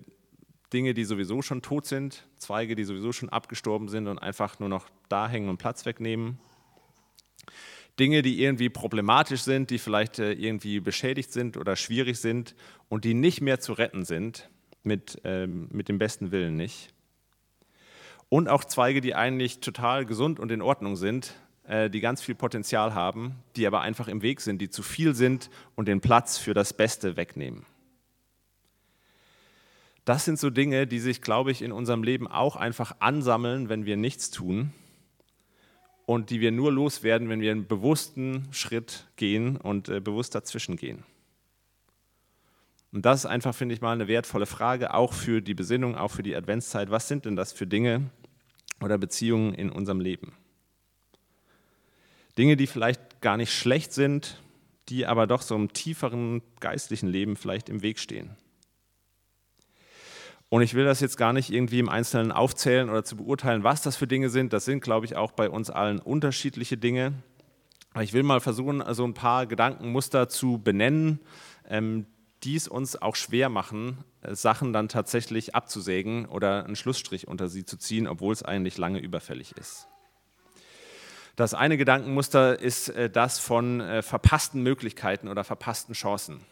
Dinge, 0.73 0.95
die 0.95 1.05
sowieso 1.05 1.43
schon 1.43 1.61
tot 1.61 1.85
sind, 1.85 2.27
Zweige, 2.39 2.75
die 2.75 2.85
sowieso 2.85 3.13
schon 3.13 3.29
abgestorben 3.29 3.91
sind 3.91 4.09
und 4.09 4.19
einfach 4.19 4.61
nur 4.61 4.71
noch 4.71 4.89
da 5.11 5.29
hängen 5.29 5.51
und 5.51 5.59
Platz 5.59 5.85
wegnehmen. 5.85 6.39
Dinge, 7.99 8.23
die 8.23 8.43
irgendwie 8.43 8.71
problematisch 8.71 9.43
sind, 9.43 9.71
die 9.71 9.79
vielleicht 9.79 10.19
äh, 10.19 10.33
irgendwie 10.33 10.81
beschädigt 10.81 11.33
sind 11.33 11.57
oder 11.57 11.77
schwierig 11.77 12.19
sind 12.19 12.55
und 12.89 13.05
die 13.05 13.15
nicht 13.15 13.41
mehr 13.41 13.61
zu 13.61 13.73
retten 13.73 14.05
sind, 14.05 14.51
mit, 14.83 15.21
ähm, 15.25 15.69
mit 15.71 15.89
dem 15.89 15.99
besten 15.99 16.33
Willen 16.33 16.57
nicht. 16.57 16.93
Und 18.29 18.49
auch 18.49 18.65
Zweige, 18.65 19.01
die 19.01 19.15
eigentlich 19.15 19.61
total 19.61 20.07
gesund 20.07 20.41
und 20.41 20.51
in 20.51 20.61
Ordnung 20.61 20.97
sind, 20.97 21.35
äh, 21.69 21.89
die 21.89 22.01
ganz 22.01 22.21
viel 22.21 22.35
Potenzial 22.35 22.95
haben, 22.95 23.37
die 23.55 23.67
aber 23.67 23.81
einfach 23.81 24.09
im 24.09 24.23
Weg 24.23 24.41
sind, 24.41 24.61
die 24.61 24.71
zu 24.71 24.83
viel 24.83 25.15
sind 25.15 25.49
und 25.77 25.87
den 25.87 26.01
Platz 26.01 26.37
für 26.37 26.53
das 26.53 26.73
Beste 26.73 27.17
wegnehmen. 27.17 27.65
Das 30.05 30.25
sind 30.25 30.39
so 30.39 30.51
Dinge, 30.51 30.87
die 30.87 30.99
sich, 30.99 31.23
glaube 31.23 31.53
ich, 31.53 31.63
in 31.63 31.73
unserem 31.73 32.03
Leben 32.03 32.27
auch 32.27 32.57
einfach 32.57 32.97
ansammeln, 32.99 33.69
wenn 33.69 33.87
wir 33.87 33.97
nichts 33.97 34.31
tun 34.31 34.73
und 36.07 36.31
die 36.31 36.41
wir 36.41 36.53
nur 36.53 36.73
loswerden, 36.73 37.29
wenn 37.29 37.41
wir 37.41 37.51
einen 37.51 37.67
bewussten 37.67 38.49
Schritt 38.51 39.07
gehen 39.17 39.57
und 39.57 39.89
äh, 39.89 40.01
bewusst 40.01 40.35
dazwischen 40.35 40.77
gehen. 40.77 41.05
Und 42.93 43.05
das 43.05 43.21
ist 43.21 43.27
einfach, 43.27 43.55
finde 43.55 43.75
ich 43.75 43.81
mal, 43.81 43.93
eine 43.93 44.07
wertvolle 44.07 44.47
Frage, 44.47 44.95
auch 44.95 45.13
für 45.13 45.43
die 45.43 45.55
Besinnung, 45.55 45.97
auch 45.97 46.13
für 46.13 46.23
die 46.23 46.37
Adventszeit. 46.37 46.91
Was 46.91 47.09
sind 47.09 47.25
denn 47.25 47.35
das 47.35 47.53
für 47.53 47.67
Dinge 47.67 48.11
oder 48.81 48.99
Beziehungen 48.99 49.53
in 49.53 49.71
unserem 49.71 50.01
Leben? 50.01 50.33
Dinge, 52.39 52.57
die 52.57 52.67
vielleicht 52.67 53.21
gar 53.21 53.37
nicht 53.37 53.53
schlecht 53.53 53.93
sind, 53.93 54.41
die 54.89 55.07
aber 55.07 55.27
doch 55.27 55.43
so 55.43 55.57
im 55.57 55.73
tieferen 55.73 56.43
geistlichen 56.61 57.09
Leben 57.09 57.37
vielleicht 57.37 57.69
im 57.69 57.83
Weg 57.83 57.99
stehen. 57.99 58.37
Und 60.55 60.63
ich 60.63 60.75
will 60.75 60.85
das 60.85 61.01
jetzt 61.01 61.17
gar 61.17 61.33
nicht 61.33 61.51
irgendwie 61.51 61.81
im 61.81 61.89
Einzelnen 61.89 62.31
aufzählen 62.31 62.89
oder 62.89 63.03
zu 63.03 63.17
beurteilen, 63.17 63.65
was 63.65 63.83
das 63.83 63.97
für 63.97 64.07
Dinge 64.07 64.29
sind. 64.29 64.53
Das 64.53 64.65
sind, 64.65 64.85
glaube 64.85 65.05
ich, 65.05 65.17
auch 65.17 65.33
bei 65.33 65.51
uns 65.51 65.69
allen 65.69 65.99
unterschiedliche 65.99 66.77
Dinge. 66.77 67.15
Aber 67.93 68.05
ich 68.05 68.13
will 68.13 68.23
mal 68.23 68.39
versuchen, 68.39 68.81
so 68.95 69.05
ein 69.05 69.15
paar 69.15 69.47
Gedankenmuster 69.47 70.29
zu 70.29 70.59
benennen, 70.63 71.19
ähm, 71.69 72.07
die 72.45 72.55
es 72.55 72.69
uns 72.69 72.95
auch 72.95 73.17
schwer 73.17 73.49
machen, 73.49 74.05
äh, 74.21 74.37
Sachen 74.37 74.73
dann 74.73 74.89
tatsächlich 74.89 75.57
abzusägen 75.57 76.27
oder 76.27 76.65
einen 76.65 76.77
Schlussstrich 76.77 77.27
unter 77.27 77.49
sie 77.49 77.65
zu 77.65 77.77
ziehen, 77.77 78.07
obwohl 78.07 78.33
es 78.33 78.45
eigentlich 78.45 78.79
lange 78.79 79.01
überfällig 79.01 79.57
ist. 79.59 79.89
Das 81.35 81.53
eine 81.53 81.77
Gedankenmuster 81.77 82.61
ist 82.61 82.91
äh, 82.91 83.11
das 83.11 83.41
von 83.41 83.81
äh, 83.81 84.03
verpassten 84.03 84.63
Möglichkeiten 84.63 85.27
oder 85.27 85.43
verpassten 85.43 85.97
Chancen. 85.97 86.43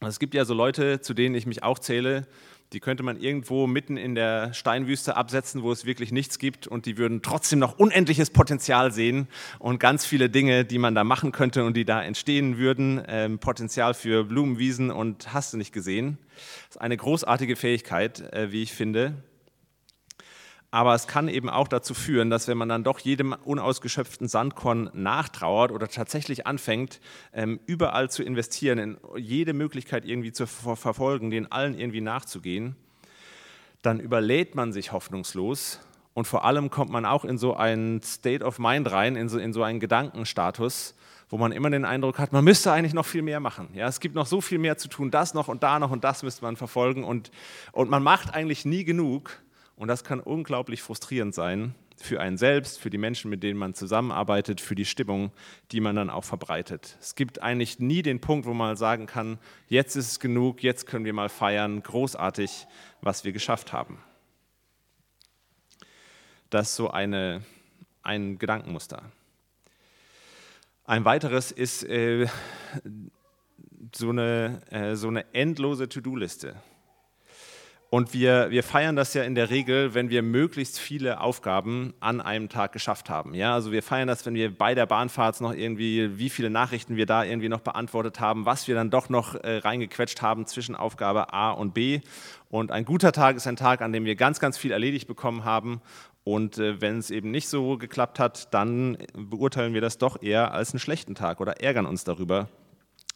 Es 0.00 0.18
gibt 0.18 0.34
ja 0.34 0.44
so 0.44 0.54
Leute, 0.54 1.00
zu 1.00 1.14
denen 1.14 1.34
ich 1.34 1.46
mich 1.46 1.62
auch 1.62 1.78
zähle, 1.78 2.26
die 2.72 2.80
könnte 2.80 3.02
man 3.02 3.18
irgendwo 3.18 3.66
mitten 3.66 3.96
in 3.96 4.14
der 4.14 4.52
Steinwüste 4.52 5.16
absetzen, 5.16 5.62
wo 5.62 5.72
es 5.72 5.86
wirklich 5.86 6.12
nichts 6.12 6.38
gibt 6.38 6.66
und 6.66 6.86
die 6.86 6.98
würden 6.98 7.22
trotzdem 7.22 7.58
noch 7.58 7.78
unendliches 7.78 8.30
Potenzial 8.30 8.92
sehen 8.92 9.28
und 9.58 9.80
ganz 9.80 10.04
viele 10.04 10.28
Dinge, 10.28 10.64
die 10.64 10.78
man 10.78 10.94
da 10.94 11.04
machen 11.04 11.32
könnte 11.32 11.64
und 11.64 11.76
die 11.76 11.84
da 11.84 12.02
entstehen 12.02 12.58
würden. 12.58 13.02
Ähm, 13.08 13.38
Potenzial 13.38 13.94
für 13.94 14.24
Blumenwiesen 14.24 14.90
und 14.90 15.32
hast 15.32 15.52
du 15.52 15.56
nicht 15.56 15.72
gesehen. 15.72 16.18
Das 16.66 16.76
ist 16.76 16.80
eine 16.80 16.96
großartige 16.96 17.56
Fähigkeit, 17.56 18.20
äh, 18.32 18.52
wie 18.52 18.62
ich 18.62 18.72
finde. 18.72 19.14
Aber 20.70 20.94
es 20.94 21.06
kann 21.06 21.28
eben 21.28 21.48
auch 21.48 21.66
dazu 21.66 21.94
führen, 21.94 22.28
dass 22.28 22.46
wenn 22.46 22.58
man 22.58 22.68
dann 22.68 22.84
doch 22.84 22.98
jedem 22.98 23.32
unausgeschöpften 23.32 24.28
Sandkorn 24.28 24.90
nachtrauert 24.92 25.72
oder 25.72 25.88
tatsächlich 25.88 26.46
anfängt, 26.46 27.00
ähm, 27.32 27.58
überall 27.64 28.10
zu 28.10 28.22
investieren, 28.22 28.78
in 28.78 28.98
jede 29.16 29.54
Möglichkeit 29.54 30.04
irgendwie 30.04 30.32
zu 30.32 30.46
verfolgen, 30.46 31.30
den 31.30 31.50
allen 31.50 31.78
irgendwie 31.78 32.02
nachzugehen, 32.02 32.76
dann 33.80 33.98
überlädt 33.98 34.56
man 34.56 34.72
sich 34.72 34.92
hoffnungslos 34.92 35.80
und 36.12 36.26
vor 36.26 36.44
allem 36.44 36.68
kommt 36.68 36.90
man 36.90 37.06
auch 37.06 37.24
in 37.24 37.38
so 37.38 37.54
einen 37.54 38.02
State 38.02 38.44
of 38.44 38.58
Mind 38.58 38.90
rein, 38.90 39.16
in 39.16 39.30
so, 39.30 39.38
in 39.38 39.54
so 39.54 39.62
einen 39.62 39.80
Gedankenstatus, 39.80 40.94
wo 41.30 41.38
man 41.38 41.52
immer 41.52 41.70
den 41.70 41.86
Eindruck 41.86 42.18
hat, 42.18 42.32
man 42.32 42.44
müsste 42.44 42.72
eigentlich 42.72 42.94
noch 42.94 43.06
viel 43.06 43.22
mehr 43.22 43.40
machen. 43.40 43.68
Ja, 43.72 43.86
es 43.86 44.00
gibt 44.00 44.14
noch 44.14 44.26
so 44.26 44.42
viel 44.42 44.58
mehr 44.58 44.76
zu 44.76 44.88
tun, 44.88 45.10
das 45.10 45.32
noch 45.32 45.48
und 45.48 45.62
da 45.62 45.78
noch 45.78 45.90
und 45.90 46.04
das 46.04 46.22
müsste 46.22 46.42
man 46.42 46.56
verfolgen 46.56 47.04
und, 47.04 47.30
und 47.72 47.88
man 47.88 48.02
macht 48.02 48.34
eigentlich 48.34 48.66
nie 48.66 48.84
genug 48.84 49.38
und 49.78 49.88
das 49.88 50.02
kann 50.02 50.18
unglaublich 50.20 50.82
frustrierend 50.82 51.34
sein 51.34 51.74
für 51.96 52.20
einen 52.20 52.36
selbst, 52.36 52.80
für 52.80 52.90
die 52.90 52.98
Menschen, 52.98 53.30
mit 53.30 53.42
denen 53.42 53.58
man 53.58 53.74
zusammenarbeitet, 53.74 54.60
für 54.60 54.74
die 54.74 54.84
Stimmung, 54.84 55.32
die 55.72 55.80
man 55.80 55.96
dann 55.96 56.10
auch 56.10 56.24
verbreitet. 56.24 56.96
Es 57.00 57.14
gibt 57.14 57.42
eigentlich 57.42 57.78
nie 57.78 58.02
den 58.02 58.20
Punkt, 58.20 58.46
wo 58.46 58.54
man 58.54 58.76
sagen 58.76 59.06
kann, 59.06 59.38
jetzt 59.68 59.96
ist 59.96 60.12
es 60.12 60.20
genug, 60.20 60.62
jetzt 60.62 60.86
können 60.86 61.04
wir 61.04 61.12
mal 61.12 61.28
feiern, 61.28 61.82
großartig, 61.82 62.66
was 63.00 63.24
wir 63.24 63.32
geschafft 63.32 63.72
haben. 63.72 63.98
Das 66.50 66.70
ist 66.70 66.76
so 66.76 66.90
eine, 66.90 67.42
ein 68.02 68.38
Gedankenmuster. 68.38 69.02
Ein 70.84 71.04
weiteres 71.04 71.52
ist 71.52 71.84
äh, 71.84 72.26
so, 73.94 74.10
eine, 74.10 74.60
äh, 74.70 74.96
so 74.96 75.08
eine 75.08 75.32
endlose 75.34 75.88
To-Do-Liste. 75.88 76.56
Und 77.90 78.12
wir, 78.12 78.50
wir 78.50 78.62
feiern 78.62 78.96
das 78.96 79.14
ja 79.14 79.22
in 79.22 79.34
der 79.34 79.48
Regel, 79.48 79.94
wenn 79.94 80.10
wir 80.10 80.22
möglichst 80.22 80.78
viele 80.78 81.20
Aufgaben 81.20 81.94
an 82.00 82.20
einem 82.20 82.50
Tag 82.50 82.72
geschafft 82.72 83.08
haben. 83.08 83.32
Ja, 83.32 83.54
also 83.54 83.72
wir 83.72 83.82
feiern 83.82 84.06
das, 84.06 84.26
wenn 84.26 84.34
wir 84.34 84.54
bei 84.54 84.74
der 84.74 84.84
Bahnfahrt 84.84 85.40
noch 85.40 85.54
irgendwie, 85.54 86.18
wie 86.18 86.28
viele 86.28 86.50
Nachrichten 86.50 86.96
wir 86.96 87.06
da 87.06 87.24
irgendwie 87.24 87.48
noch 87.48 87.60
beantwortet 87.60 88.20
haben, 88.20 88.44
was 88.44 88.68
wir 88.68 88.74
dann 88.74 88.90
doch 88.90 89.08
noch 89.08 89.36
äh, 89.36 89.58
reingequetscht 89.58 90.20
haben 90.20 90.44
zwischen 90.44 90.76
Aufgabe 90.76 91.32
A 91.32 91.50
und 91.50 91.72
B. 91.72 92.00
Und 92.50 92.72
ein 92.72 92.84
guter 92.84 93.10
Tag 93.12 93.36
ist 93.36 93.46
ein 93.46 93.56
Tag, 93.56 93.80
an 93.80 93.94
dem 93.94 94.04
wir 94.04 94.16
ganz, 94.16 94.38
ganz 94.38 94.58
viel 94.58 94.72
erledigt 94.72 95.08
bekommen 95.08 95.44
haben. 95.46 95.80
Und 96.24 96.58
äh, 96.58 96.82
wenn 96.82 96.98
es 96.98 97.10
eben 97.10 97.30
nicht 97.30 97.48
so 97.48 97.78
geklappt 97.78 98.18
hat, 98.18 98.52
dann 98.52 98.98
beurteilen 99.14 99.72
wir 99.72 99.80
das 99.80 99.96
doch 99.96 100.22
eher 100.22 100.52
als 100.52 100.72
einen 100.72 100.80
schlechten 100.80 101.14
Tag 101.14 101.40
oder 101.40 101.62
ärgern 101.62 101.86
uns 101.86 102.04
darüber, 102.04 102.50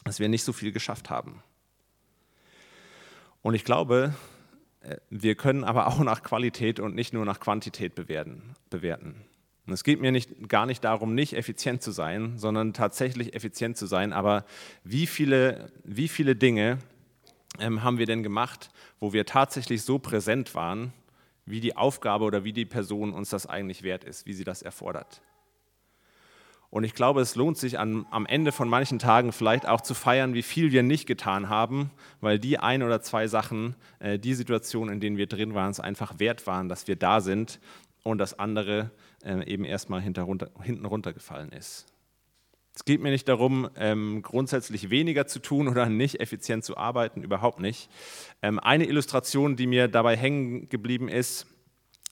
dass 0.03 0.19
wir 0.19 0.29
nicht 0.29 0.43
so 0.43 0.51
viel 0.51 0.71
geschafft 0.71 1.11
haben. 1.11 1.43
Und 3.43 3.53
ich 3.53 3.65
glaube, 3.65 4.15
wir 5.09 5.35
können 5.35 5.63
aber 5.63 5.87
auch 5.87 5.99
nach 5.99 6.23
Qualität 6.23 6.79
und 6.79 6.95
nicht 6.95 7.13
nur 7.13 7.25
nach 7.25 7.39
Quantität 7.39 7.95
bewerten. 7.95 8.55
bewerten. 8.69 9.15
Und 9.65 9.71
es 9.71 9.83
geht 9.85 10.01
mir 10.01 10.11
nicht, 10.11 10.49
gar 10.49 10.65
nicht 10.65 10.83
darum, 10.83 11.15
nicht 11.15 11.33
effizient 11.33 11.81
zu 11.81 11.91
sein, 11.91 12.37
sondern 12.37 12.73
tatsächlich 12.73 13.33
effizient 13.33 13.77
zu 13.77 13.85
sein. 13.85 14.11
Aber 14.11 14.45
wie 14.83 15.07
viele, 15.07 15.71
wie 15.85 16.09
viele 16.09 16.35
Dinge 16.35 16.79
ähm, 17.59 17.81
haben 17.81 17.97
wir 17.97 18.05
denn 18.05 18.23
gemacht, 18.23 18.71
wo 18.99 19.13
wir 19.13 19.25
tatsächlich 19.25 19.83
so 19.83 19.99
präsent 19.99 20.53
waren, 20.53 20.91
wie 21.45 21.61
die 21.61 21.77
Aufgabe 21.77 22.25
oder 22.25 22.43
wie 22.43 22.53
die 22.53 22.65
Person 22.65 23.13
uns 23.13 23.29
das 23.29 23.47
eigentlich 23.47 23.83
wert 23.83 24.03
ist, 24.03 24.25
wie 24.25 24.33
sie 24.33 24.43
das 24.43 24.61
erfordert? 24.61 25.21
Und 26.73 26.85
ich 26.85 26.95
glaube, 26.95 27.21
es 27.21 27.35
lohnt 27.35 27.59
sich 27.59 27.77
an, 27.77 28.07
am 28.09 28.25
Ende 28.25 28.51
von 28.51 28.67
manchen 28.67 28.97
Tagen 28.97 29.31
vielleicht 29.31 29.67
auch 29.67 29.81
zu 29.81 29.93
feiern, 29.93 30.33
wie 30.33 30.41
viel 30.41 30.71
wir 30.71 30.81
nicht 30.81 31.05
getan 31.05 31.47
haben, 31.47 31.91
weil 32.19 32.39
die 32.39 32.57
ein 32.57 32.81
oder 32.81 32.99
zwei 32.99 33.27
Sachen, 33.27 33.75
äh, 33.99 34.17
die 34.17 34.33
Situationen, 34.33 34.95
in 34.95 34.99
denen 34.99 35.17
wir 35.17 35.27
drin 35.27 35.53
waren, 35.53 35.69
es 35.69 35.79
einfach 35.79 36.17
wert 36.17 36.47
waren, 36.47 36.69
dass 36.69 36.87
wir 36.87 36.95
da 36.95 37.21
sind 37.21 37.59
und 38.01 38.17
das 38.17 38.39
andere 38.39 38.89
äh, 39.23 39.45
eben 39.45 39.65
erstmal 39.65 40.01
hinten 40.01 40.85
runtergefallen 40.87 41.51
ist. 41.51 41.85
Es 42.73 42.85
geht 42.85 43.03
mir 43.03 43.11
nicht 43.11 43.29
darum, 43.29 43.69
ähm, 43.75 44.23
grundsätzlich 44.23 44.89
weniger 44.89 45.27
zu 45.27 45.37
tun 45.37 45.67
oder 45.67 45.85
nicht 45.85 46.21
effizient 46.21 46.63
zu 46.63 46.75
arbeiten, 46.75 47.21
überhaupt 47.21 47.59
nicht. 47.59 47.87
Ähm, 48.41 48.59
eine 48.59 48.87
Illustration, 48.87 49.55
die 49.55 49.67
mir 49.67 49.89
dabei 49.89 50.17
hängen 50.17 50.69
geblieben 50.69 51.07
ist, 51.07 51.45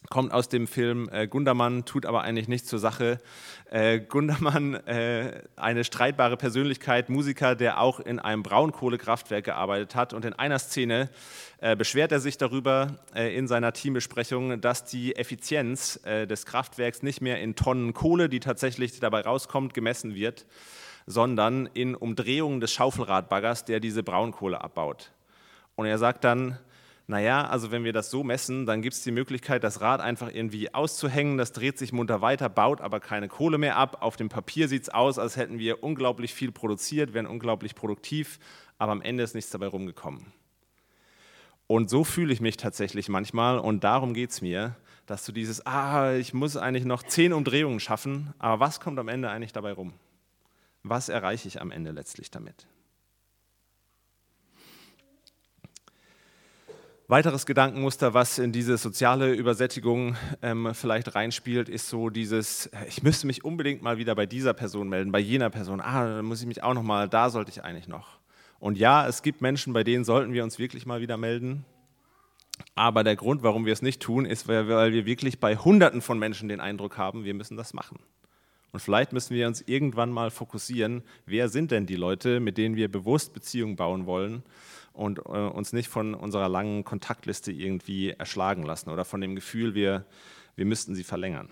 kommt 0.10 0.34
aus 0.34 0.50
dem 0.50 0.68
Film 0.68 1.10
äh, 1.12 1.28
Gundermann, 1.28 1.86
tut 1.86 2.06
aber 2.06 2.22
eigentlich 2.24 2.48
nichts 2.48 2.68
zur 2.68 2.80
Sache. 2.80 3.20
Äh, 3.70 4.00
Gundermann, 4.00 4.74
äh, 4.74 5.44
eine 5.56 5.84
streitbare 5.84 6.38
Persönlichkeit, 6.38 7.10
Musiker, 7.10 7.56
der 7.56 7.80
auch 7.80 8.00
in 8.00 8.20
einem 8.20 8.44
Braunkohlekraftwerk 8.44 9.46
gearbeitet 9.46 9.96
hat. 9.96 10.14
Und 10.14 10.26
in 10.26 10.34
einer 10.34 10.60
Szene 10.60 11.10
äh, 11.60 11.76
beschwert 11.76 12.12
er 12.12 12.20
sich 12.20 12.38
darüber 12.38 13.00
äh, 13.16 13.36
in 13.36 13.48
seiner 13.48 13.74
Teambesprechung, 13.74 14.60
dass 14.60 14.86
die 14.86 15.16
Effizienz 15.16 16.00
äh, 16.04 16.26
des 16.26 16.46
Kraftwerks 16.46 17.04
nicht 17.04 17.22
mehr 17.22 17.40
in 17.40 17.56
Tonnen 17.56 17.94
Kohle, 17.94 18.28
die 18.28 18.40
tatsächlich 18.40 19.00
dabei 19.00 19.22
rauskommt, 19.22 19.74
gemessen 19.74 20.16
wird, 20.16 20.46
sondern 21.06 21.68
in 21.68 21.96
Umdrehungen 21.96 22.60
des 22.60 22.74
Schaufelradbaggers, 22.74 23.66
der 23.66 23.80
diese 23.80 24.04
Braunkohle 24.04 24.62
abbaut. 24.62 25.12
Und 25.76 25.86
er 25.86 25.98
sagt 25.98 26.24
dann, 26.24 26.60
naja, 27.12 27.46
also 27.46 27.72
wenn 27.72 27.84
wir 27.84 27.92
das 27.92 28.10
so 28.10 28.24
messen, 28.24 28.66
dann 28.66 28.82
gibt 28.82 28.96
es 28.96 29.04
die 29.04 29.12
Möglichkeit, 29.12 29.66
das 29.66 29.82
Rad 29.82 30.00
einfach 30.00 30.34
irgendwie 30.34 30.74
auszuhängen, 30.74 31.38
das 31.38 31.52
dreht 31.52 31.78
sich 31.78 31.92
munter 31.92 32.22
weiter, 32.22 32.48
baut 32.48 32.80
aber 32.80 33.02
keine 33.02 33.28
Kohle 33.28 33.58
mehr 33.58 33.76
ab. 33.76 33.98
Auf 34.00 34.16
dem 34.16 34.30
Papier 34.30 34.70
sieht 34.70 34.84
es 34.84 34.90
aus, 34.90 35.20
als 35.20 35.36
hätten 35.36 35.60
wir 35.60 35.84
unglaublich 35.84 36.34
viel 36.34 36.54
produziert, 36.54 37.14
wären 37.14 37.28
unglaublich 37.28 37.76
produktiv, 37.76 38.40
aber 38.78 38.94
am 38.94 39.02
Ende 39.02 39.24
ist 39.24 39.36
nichts 39.36 39.52
dabei 39.52 39.68
rumgekommen. 39.68 40.28
Und 41.68 41.90
so 41.90 42.06
fühle 42.06 42.32
ich 42.32 42.40
mich 42.40 42.56
tatsächlich 42.56 43.10
manchmal 43.10 43.60
und 43.60 43.84
darum 43.84 44.14
geht 44.14 44.30
es 44.30 44.42
mir, 44.42 44.78
dass 45.06 45.26
du 45.26 45.34
dieses, 45.34 45.66
ah, 45.66 46.14
ich 46.14 46.34
muss 46.34 46.56
eigentlich 46.56 46.86
noch 46.86 47.04
zehn 47.04 47.34
Umdrehungen 47.34 47.82
schaffen, 47.82 48.34
aber 48.40 48.62
was 48.62 48.80
kommt 48.80 48.98
am 49.00 49.10
Ende 49.10 49.30
eigentlich 49.30 49.52
dabei 49.52 49.74
rum? 49.74 49.92
Was 50.84 51.10
erreiche 51.10 51.50
ich 51.50 51.60
am 51.60 51.72
Ende 51.72 51.92
letztlich 51.92 52.32
damit? 52.32 52.68
Weiteres 57.12 57.46
Gedankenmuster, 57.46 58.14
was 58.14 58.40
in 58.40 58.54
diese 58.54 58.78
soziale 58.78 59.34
Übersättigung 59.34 60.16
ähm, 60.42 60.74
vielleicht 60.74 61.14
reinspielt, 61.14 61.68
ist 61.68 61.90
so 61.90 62.10
dieses, 62.10 62.72
ich 62.88 63.04
müsste 63.04 63.28
mich 63.28 63.44
unbedingt 63.44 63.82
mal 63.82 63.98
wieder 63.98 64.16
bei 64.16 64.26
dieser 64.26 64.54
Person 64.54 64.88
melden, 64.88 65.12
bei 65.12 65.20
jener 65.20 65.50
Person. 65.50 65.82
Ah, 65.82 66.06
dann 66.06 66.24
muss 66.24 66.40
ich 66.40 66.48
mich 66.48 66.64
auch 66.64 66.74
noch 66.74 66.84
mal, 66.84 67.10
da 67.10 67.30
sollte 67.30 67.52
ich 67.52 67.66
eigentlich 67.66 67.90
noch. 67.90 68.20
Und 68.62 68.78
ja, 68.78 69.06
es 69.06 69.24
gibt 69.24 69.42
Menschen, 69.42 69.74
bei 69.74 69.84
denen 69.84 70.06
sollten 70.06 70.32
wir 70.32 70.42
uns 70.42 70.58
wirklich 70.58 70.86
mal 70.86 71.02
wieder 71.02 71.18
melden. 71.18 71.66
Aber 72.76 73.04
der 73.04 73.18
Grund, 73.18 73.44
warum 73.44 73.66
wir 73.66 73.74
es 73.74 73.82
nicht 73.82 74.02
tun, 74.02 74.26
ist, 74.26 74.48
weil 74.48 74.94
wir 74.94 75.06
wirklich 75.06 75.38
bei 75.42 75.58
Hunderten 75.58 76.00
von 76.00 76.18
Menschen 76.18 76.48
den 76.48 76.62
Eindruck 76.62 76.98
haben, 76.98 77.26
wir 77.26 77.34
müssen 77.34 77.58
das 77.58 77.74
machen. 77.74 78.00
Und 78.72 78.80
vielleicht 78.80 79.12
müssen 79.12 79.36
wir 79.36 79.48
uns 79.48 79.60
irgendwann 79.60 80.12
mal 80.12 80.32
fokussieren, 80.32 81.04
wer 81.26 81.50
sind 81.50 81.72
denn 81.72 81.88
die 81.88 81.98
Leute, 81.98 82.40
mit 82.40 82.58
denen 82.58 82.78
wir 82.78 82.90
bewusst 82.90 83.34
Beziehungen 83.34 83.76
bauen 83.76 84.06
wollen 84.06 84.44
und 84.94 85.20
äh, 85.20 85.22
uns 85.22 85.74
nicht 85.74 85.90
von 85.90 86.14
unserer 86.14 86.50
langen 86.50 86.84
Kontaktliste 86.84 87.52
irgendwie 87.52 88.12
erschlagen 88.12 88.64
lassen 88.64 88.90
oder 88.90 89.06
von 89.06 89.22
dem 89.22 89.36
Gefühl, 89.36 89.74
wir, 89.74 90.06
wir 90.56 90.66
müssten 90.66 90.96
sie 90.96 91.04
verlängern. 91.04 91.50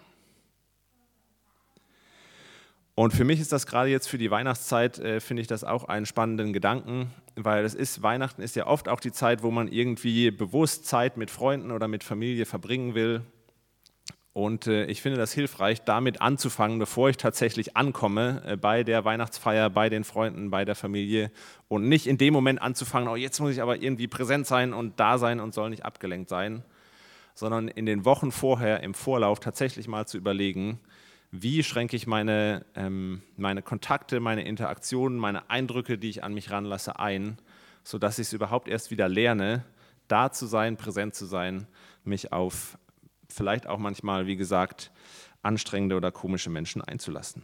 Und 2.95 3.13
für 3.13 3.23
mich 3.23 3.39
ist 3.39 3.54
das 3.54 3.65
gerade 3.65 3.89
jetzt 3.89 4.10
für 4.10 4.17
die 4.17 4.30
Weihnachtszeit, 4.30 4.99
äh, 4.99 5.21
finde 5.21 5.41
ich 5.41 5.47
das 5.47 5.63
auch 5.63 5.86
einen 5.86 6.06
spannenden 6.06 6.52
Gedanken, 6.52 7.12
weil 7.36 7.63
es 7.63 7.73
ist, 7.73 8.04
Weihnachten 8.04 8.41
ist 8.41 8.58
ja 8.58 8.67
oft 8.67 8.89
auch 8.89 8.99
die 8.99 9.13
Zeit, 9.13 9.41
wo 9.41 9.52
man 9.52 9.69
irgendwie 9.69 10.32
bewusst 10.32 10.86
Zeit 10.86 11.15
mit 11.15 11.32
Freunden 11.32 11.71
oder 11.71 11.88
mit 11.88 12.04
Familie 12.04 12.45
verbringen 12.45 12.95
will 12.95 13.21
und 14.39 14.67
äh, 14.67 14.86
ich 14.86 15.02
finde 15.02 15.17
das 15.17 15.34
hilfreich, 15.34 15.82
damit 15.82 16.21
anzufangen, 16.21 16.80
bevor 16.80 17.10
ich 17.10 17.17
tatsächlich 17.17 17.75
ankomme 17.75 18.41
äh, 18.45 18.56
bei 18.56 18.86
der 18.86 19.04
Weihnachtsfeier, 19.04 19.69
bei 19.69 19.89
den 19.89 20.06
Freunden, 20.06 20.49
bei 20.49 20.63
der 20.63 20.75
Familie. 20.75 21.30
Und 21.67 21.89
nicht 21.89 22.08
in 22.08 22.17
dem 22.17 22.34
Moment 22.34 22.62
anzufangen, 22.62 23.10
oh, 23.10 23.17
jetzt 23.17 23.41
muss 23.41 23.52
ich 23.52 23.62
aber 23.62 23.82
irgendwie 23.82 24.08
präsent 24.08 24.47
sein 24.47 24.71
und 24.71 24.97
da 24.97 25.17
sein 25.17 25.41
und 25.41 25.54
soll 25.54 25.69
nicht 25.69 25.84
abgelenkt 25.84 26.30
sein, 26.30 26.63
sondern 27.36 27.67
in 27.67 27.86
den 27.86 28.06
Wochen 28.06 28.32
vorher, 28.32 28.82
im 28.82 28.93
Vorlauf 28.93 29.41
tatsächlich 29.41 29.89
mal 29.89 30.08
zu 30.08 30.17
überlegen, 30.17 30.80
wie 31.32 31.62
schränke 31.62 31.97
ich 31.97 32.08
meine, 32.08 32.65
ähm, 32.75 33.21
meine 33.36 33.62
Kontakte, 33.62 34.21
meine 34.21 34.45
Interaktionen, 34.45 35.19
meine 35.19 35.49
Eindrücke, 35.49 35.97
die 35.97 36.10
ich 36.10 36.23
an 36.23 36.34
mich 36.34 36.49
ranlasse, 36.49 36.97
ein, 36.97 37.38
sodass 37.84 38.19
ich 38.19 38.28
es 38.28 38.34
überhaupt 38.34 38.69
erst 38.69 38.89
wieder 38.89 39.10
lerne, 39.10 39.65
da 40.08 40.32
zu 40.32 40.45
sein, 40.45 40.78
präsent 40.78 41.13
zu 41.13 41.25
sein, 41.25 41.67
mich 42.06 42.32
auf 42.32 42.78
vielleicht 43.29 43.67
auch 43.67 43.77
manchmal, 43.77 44.27
wie 44.27 44.35
gesagt, 44.35 44.91
anstrengende 45.41 45.95
oder 45.95 46.11
komische 46.11 46.49
Menschen 46.49 46.81
einzulassen. 46.81 47.43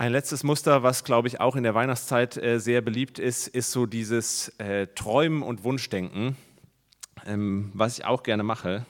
Ein 0.00 0.12
letztes 0.12 0.44
Muster, 0.44 0.82
was, 0.82 1.04
glaube 1.04 1.28
ich, 1.28 1.40
auch 1.40 1.56
in 1.56 1.62
der 1.62 1.74
Weihnachtszeit 1.74 2.38
äh, 2.38 2.58
sehr 2.58 2.80
beliebt 2.80 3.18
ist, 3.18 3.48
ist 3.48 3.70
so 3.70 3.84
dieses 3.84 4.48
äh, 4.58 4.86
Träumen 4.94 5.42
und 5.42 5.62
Wunschdenken, 5.62 6.36
ähm, 7.26 7.70
was 7.74 7.98
ich 7.98 8.06
auch 8.06 8.22
gerne 8.22 8.42
mache. 8.42 8.86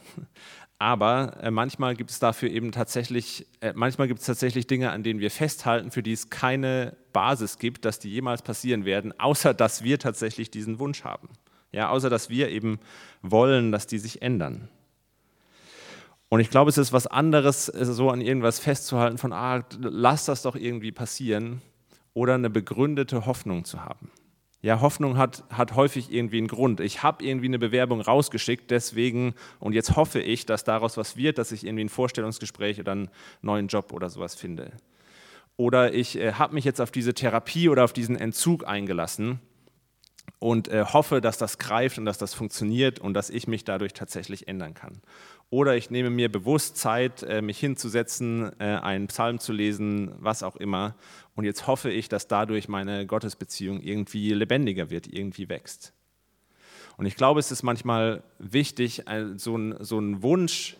Aber 0.78 1.36
äh, 1.42 1.50
manchmal 1.50 1.96
gibt 1.96 2.10
es 2.10 2.20
dafür 2.20 2.48
eben 2.48 2.70
tatsächlich, 2.70 3.48
manchmal 3.74 4.06
gibt 4.06 4.20
es 4.20 4.26
tatsächlich 4.26 4.68
Dinge, 4.68 4.92
an 4.92 5.02
denen 5.02 5.18
wir 5.18 5.32
festhalten, 5.32 5.90
für 5.90 6.04
die 6.04 6.12
es 6.12 6.30
keine 6.30 6.96
Basis 7.12 7.58
gibt, 7.58 7.84
dass 7.84 7.98
die 7.98 8.08
jemals 8.08 8.42
passieren 8.42 8.84
werden, 8.84 9.12
außer 9.18 9.52
dass 9.52 9.82
wir 9.82 9.98
tatsächlich 9.98 10.52
diesen 10.52 10.78
Wunsch 10.78 11.02
haben. 11.02 11.28
Ja, 11.72 11.90
außer 11.90 12.10
dass 12.10 12.30
wir 12.30 12.48
eben 12.48 12.80
wollen, 13.22 13.72
dass 13.72 13.86
die 13.86 13.98
sich 13.98 14.22
ändern. 14.22 14.68
Und 16.28 16.40
ich 16.40 16.50
glaube, 16.50 16.70
es 16.70 16.78
ist 16.78 16.92
was 16.92 17.06
anderes, 17.06 17.66
so 17.66 18.10
an 18.10 18.20
irgendwas 18.20 18.60
festzuhalten 18.60 19.18
von, 19.18 19.32
ah, 19.32 19.64
lass 19.80 20.26
das 20.26 20.42
doch 20.42 20.54
irgendwie 20.54 20.92
passieren, 20.92 21.60
oder 22.14 22.34
eine 22.34 22.50
begründete 22.50 23.26
Hoffnung 23.26 23.64
zu 23.64 23.84
haben. 23.84 24.10
Ja, 24.62 24.80
Hoffnung 24.80 25.16
hat, 25.16 25.44
hat 25.50 25.74
häufig 25.74 26.12
irgendwie 26.12 26.38
einen 26.38 26.46
Grund. 26.46 26.80
Ich 26.80 27.02
habe 27.02 27.24
irgendwie 27.24 27.46
eine 27.46 27.58
Bewerbung 27.58 28.00
rausgeschickt, 28.00 28.70
deswegen, 28.70 29.34
und 29.58 29.72
jetzt 29.72 29.96
hoffe 29.96 30.20
ich, 30.20 30.44
dass 30.44 30.64
daraus 30.64 30.96
was 30.96 31.16
wird, 31.16 31.38
dass 31.38 31.50
ich 31.50 31.64
irgendwie 31.64 31.84
ein 31.84 31.88
Vorstellungsgespräch 31.88 32.78
oder 32.78 32.92
einen 32.92 33.10
neuen 33.42 33.68
Job 33.68 33.92
oder 33.92 34.10
sowas 34.10 34.34
finde. 34.34 34.72
Oder 35.56 35.94
ich 35.94 36.16
äh, 36.16 36.34
habe 36.34 36.54
mich 36.54 36.64
jetzt 36.64 36.80
auf 36.80 36.90
diese 36.90 37.14
Therapie 37.14 37.68
oder 37.68 37.84
auf 37.84 37.92
diesen 37.92 38.16
Entzug 38.16 38.66
eingelassen 38.66 39.40
und 40.40 40.68
äh, 40.68 40.84
hoffe, 40.86 41.20
dass 41.20 41.38
das 41.38 41.58
greift 41.58 41.98
und 41.98 42.06
dass 42.06 42.18
das 42.18 42.34
funktioniert 42.34 42.98
und 42.98 43.14
dass 43.14 43.30
ich 43.30 43.46
mich 43.46 43.64
dadurch 43.64 43.92
tatsächlich 43.92 44.48
ändern 44.48 44.74
kann. 44.74 45.00
Oder 45.50 45.76
ich 45.76 45.90
nehme 45.90 46.10
mir 46.10 46.32
bewusst 46.32 46.78
Zeit, 46.78 47.22
äh, 47.22 47.42
mich 47.42 47.60
hinzusetzen, 47.60 48.50
äh, 48.58 48.64
einen 48.64 49.06
Psalm 49.08 49.38
zu 49.38 49.52
lesen, 49.52 50.12
was 50.18 50.42
auch 50.42 50.56
immer. 50.56 50.96
Und 51.34 51.44
jetzt 51.44 51.66
hoffe 51.66 51.90
ich, 51.90 52.08
dass 52.08 52.26
dadurch 52.26 52.68
meine 52.68 53.06
Gottesbeziehung 53.06 53.80
irgendwie 53.80 54.32
lebendiger 54.32 54.90
wird, 54.90 55.06
irgendwie 55.12 55.48
wächst. 55.48 55.92
Und 56.96 57.06
ich 57.06 57.16
glaube, 57.16 57.40
es 57.40 57.50
ist 57.50 57.62
manchmal 57.62 58.22
wichtig, 58.38 59.06
äh, 59.08 59.36
so, 59.36 59.56
ein, 59.56 59.76
so 59.80 59.98
einen 59.98 60.22
Wunsch 60.22 60.76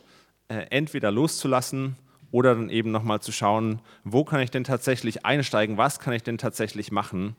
äh, 0.47 0.65
entweder 0.71 1.11
loszulassen 1.11 1.97
oder 2.31 2.55
dann 2.55 2.69
eben 2.69 2.89
nochmal 2.89 3.19
zu 3.19 3.31
schauen, 3.31 3.79
wo 4.03 4.23
kann 4.23 4.39
ich 4.39 4.49
denn 4.49 4.63
tatsächlich 4.63 5.23
einsteigen, 5.23 5.77
was 5.77 5.99
kann 5.99 6.13
ich 6.13 6.23
denn 6.23 6.39
tatsächlich 6.39 6.91
machen 6.91 7.35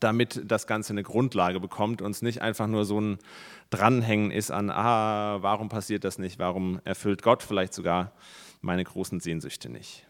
damit 0.00 0.42
das 0.44 0.66
Ganze 0.66 0.92
eine 0.92 1.02
Grundlage 1.02 1.60
bekommt 1.60 2.02
und 2.02 2.10
es 2.10 2.22
nicht 2.22 2.42
einfach 2.42 2.66
nur 2.66 2.84
so 2.84 3.00
ein 3.00 3.18
Dranhängen 3.70 4.30
ist 4.30 4.50
an, 4.50 4.70
ah, 4.70 5.38
warum 5.42 5.68
passiert 5.68 6.04
das 6.04 6.18
nicht, 6.18 6.38
warum 6.38 6.80
erfüllt 6.84 7.22
Gott 7.22 7.42
vielleicht 7.42 7.74
sogar 7.74 8.12
meine 8.60 8.84
großen 8.84 9.20
Sehnsüchte 9.20 9.68
nicht. 9.68 10.06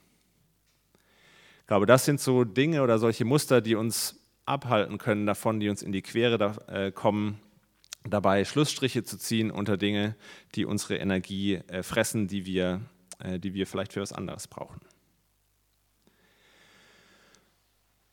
Ich 1.60 1.66
glaube, 1.66 1.86
das 1.86 2.04
sind 2.04 2.20
so 2.20 2.44
Dinge 2.44 2.82
oder 2.82 2.98
solche 2.98 3.24
Muster, 3.24 3.60
die 3.60 3.74
uns 3.74 4.20
abhalten 4.44 4.98
können 4.98 5.26
davon, 5.26 5.58
die 5.60 5.68
uns 5.68 5.82
in 5.82 5.92
die 5.92 6.02
Quere 6.02 6.38
da, 6.38 6.56
äh, 6.68 6.92
kommen, 6.92 7.40
dabei 8.04 8.44
Schlussstriche 8.44 9.02
zu 9.02 9.18
ziehen 9.18 9.50
unter 9.50 9.76
Dinge, 9.76 10.14
die 10.54 10.64
unsere 10.64 10.96
Energie 10.96 11.54
äh, 11.66 11.82
fressen, 11.82 12.28
die 12.28 12.46
wir, 12.46 12.82
äh, 13.18 13.40
die 13.40 13.54
wir 13.54 13.66
vielleicht 13.66 13.92
für 13.92 14.00
was 14.00 14.12
anderes 14.12 14.46
brauchen. 14.46 14.80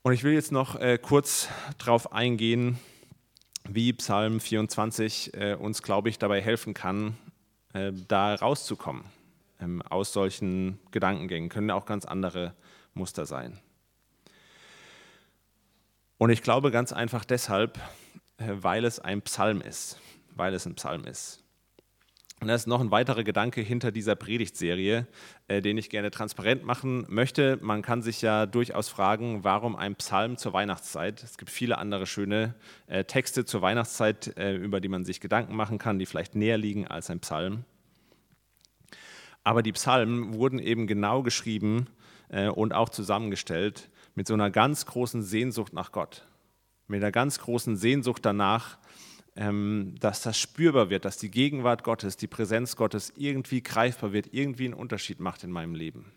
Und 0.06 0.12
ich 0.12 0.26
will 0.26 0.34
jetzt 0.34 0.52
noch 0.52 0.76
äh, 0.76 0.98
kurz 0.98 1.48
darauf 1.78 2.12
eingehen, 2.12 2.78
wie 3.70 3.94
Psalm 3.94 4.42
24 4.42 5.34
äh, 5.34 5.54
uns, 5.56 5.82
glaube 5.82 6.10
ich, 6.10 6.20
dabei 6.20 6.42
helfen 6.42 6.74
kann, 6.74 7.16
äh, 7.72 7.94
da 8.10 8.36
rauszukommen 8.36 9.06
ähm, 9.62 9.82
aus 9.82 10.12
solchen 10.12 10.78
Gedankengängen. 10.92 11.48
Können 11.48 11.72
auch 11.72 11.86
ganz 11.86 12.04
andere 12.04 12.54
Muster 12.94 13.26
sein. 13.26 13.62
Und 16.18 16.32
ich 16.32 16.44
glaube 16.44 16.70
ganz 16.70 16.92
einfach 16.92 17.24
deshalb, 17.24 17.78
äh, 18.40 18.50
weil 18.56 18.84
es 18.84 19.00
ein 19.00 19.22
Psalm 19.22 19.62
ist, 19.62 20.02
weil 20.32 20.54
es 20.54 20.66
ein 20.66 20.76
Psalm 20.76 21.06
ist. 21.06 21.43
Und 22.44 22.50
da 22.50 22.56
ist 22.56 22.68
noch 22.68 22.82
ein 22.82 22.92
weiterer 22.92 23.24
Gedanke 23.24 23.62
hinter 23.62 23.94
dieser 23.94 24.18
Predigtserie, 24.18 25.08
äh, 25.48 25.62
den 25.62 25.78
ich 25.78 25.90
gerne 25.90 26.12
transparent 26.12 26.66
machen 26.66 27.06
möchte. 27.08 27.58
Man 27.62 27.82
kann 27.82 28.02
sich 28.02 28.22
ja 28.22 28.46
durchaus 28.48 28.90
fragen, 28.90 29.46
warum 29.46 29.78
ein 29.78 29.96
Psalm 29.96 30.36
zur 30.36 30.52
Weihnachtszeit? 30.52 31.24
Es 31.24 31.38
gibt 31.38 31.50
viele 31.50 31.78
andere 31.78 32.06
schöne 32.06 32.54
äh, 32.88 33.06
Texte 33.06 33.46
zur 33.46 33.62
Weihnachtszeit, 33.62 34.36
äh, 34.38 34.56
über 34.56 34.82
die 34.82 34.90
man 34.90 35.06
sich 35.06 35.22
Gedanken 35.22 35.56
machen 35.56 35.78
kann, 35.78 36.00
die 36.00 36.06
vielleicht 36.06 36.36
näher 36.36 36.58
liegen 36.58 36.86
als 36.86 37.10
ein 37.10 37.22
Psalm. 37.22 37.64
Aber 39.46 39.64
die 39.64 39.72
Psalmen 39.72 40.34
wurden 40.34 40.60
eben 40.60 40.86
genau 40.86 41.24
geschrieben 41.24 41.88
äh, 42.28 42.50
und 42.50 42.74
auch 42.74 42.90
zusammengestellt 42.90 43.90
mit 44.16 44.28
so 44.28 44.34
einer 44.34 44.52
ganz 44.52 44.86
großen 44.86 45.24
Sehnsucht 45.24 45.72
nach 45.72 45.94
Gott, 45.94 46.28
mit 46.90 47.02
einer 47.02 47.14
ganz 47.14 47.40
großen 47.40 47.78
Sehnsucht 47.78 48.26
danach, 48.26 48.80
dass 49.36 50.22
das 50.22 50.38
spürbar 50.38 50.92
wird, 50.92 51.06
dass 51.06 51.18
die 51.18 51.32
Gegenwart 51.32 51.84
Gottes, 51.84 52.18
die 52.18 52.28
Präsenz 52.28 52.76
Gottes 52.76 53.12
irgendwie 53.18 53.64
greifbar 53.64 54.14
wird, 54.14 54.32
irgendwie 54.32 54.66
einen 54.66 54.76
Unterschied 54.76 55.20
macht 55.20 55.44
in 55.44 55.50
meinem 55.50 55.74
Leben. 55.74 56.12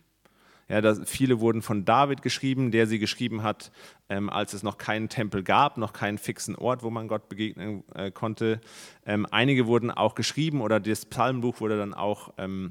Ja, 0.68 0.80
das, 0.80 1.00
viele 1.04 1.38
wurden 1.38 1.62
von 1.62 1.84
David 1.84 2.22
geschrieben, 2.22 2.72
der 2.72 2.88
sie 2.88 2.98
geschrieben 2.98 3.44
hat, 3.44 3.70
ähm, 4.08 4.28
als 4.28 4.52
es 4.52 4.64
noch 4.64 4.78
keinen 4.78 5.08
Tempel 5.08 5.44
gab, 5.44 5.76
noch 5.76 5.92
keinen 5.92 6.18
fixen 6.18 6.56
Ort, 6.56 6.82
wo 6.82 6.90
man 6.90 7.06
Gott 7.06 7.28
begegnen 7.28 7.84
äh, 7.94 8.10
konnte. 8.10 8.60
Ähm, 9.04 9.26
einige 9.30 9.66
wurden 9.66 9.92
auch 9.92 10.16
geschrieben 10.16 10.60
oder 10.60 10.80
das 10.80 11.06
Psalmbuch 11.06 11.60
wurde 11.60 11.76
dann 11.76 11.94
auch 11.94 12.34
ähm, 12.36 12.70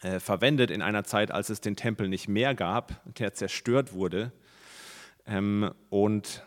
äh, 0.00 0.18
verwendet 0.18 0.70
in 0.70 0.80
einer 0.80 1.04
Zeit, 1.04 1.30
als 1.30 1.50
es 1.50 1.60
den 1.60 1.76
Tempel 1.76 2.08
nicht 2.08 2.26
mehr 2.26 2.54
gab, 2.54 3.02
der 3.18 3.34
zerstört 3.34 3.92
wurde. 3.92 4.32
Ähm, 5.26 5.72
und 5.90 6.42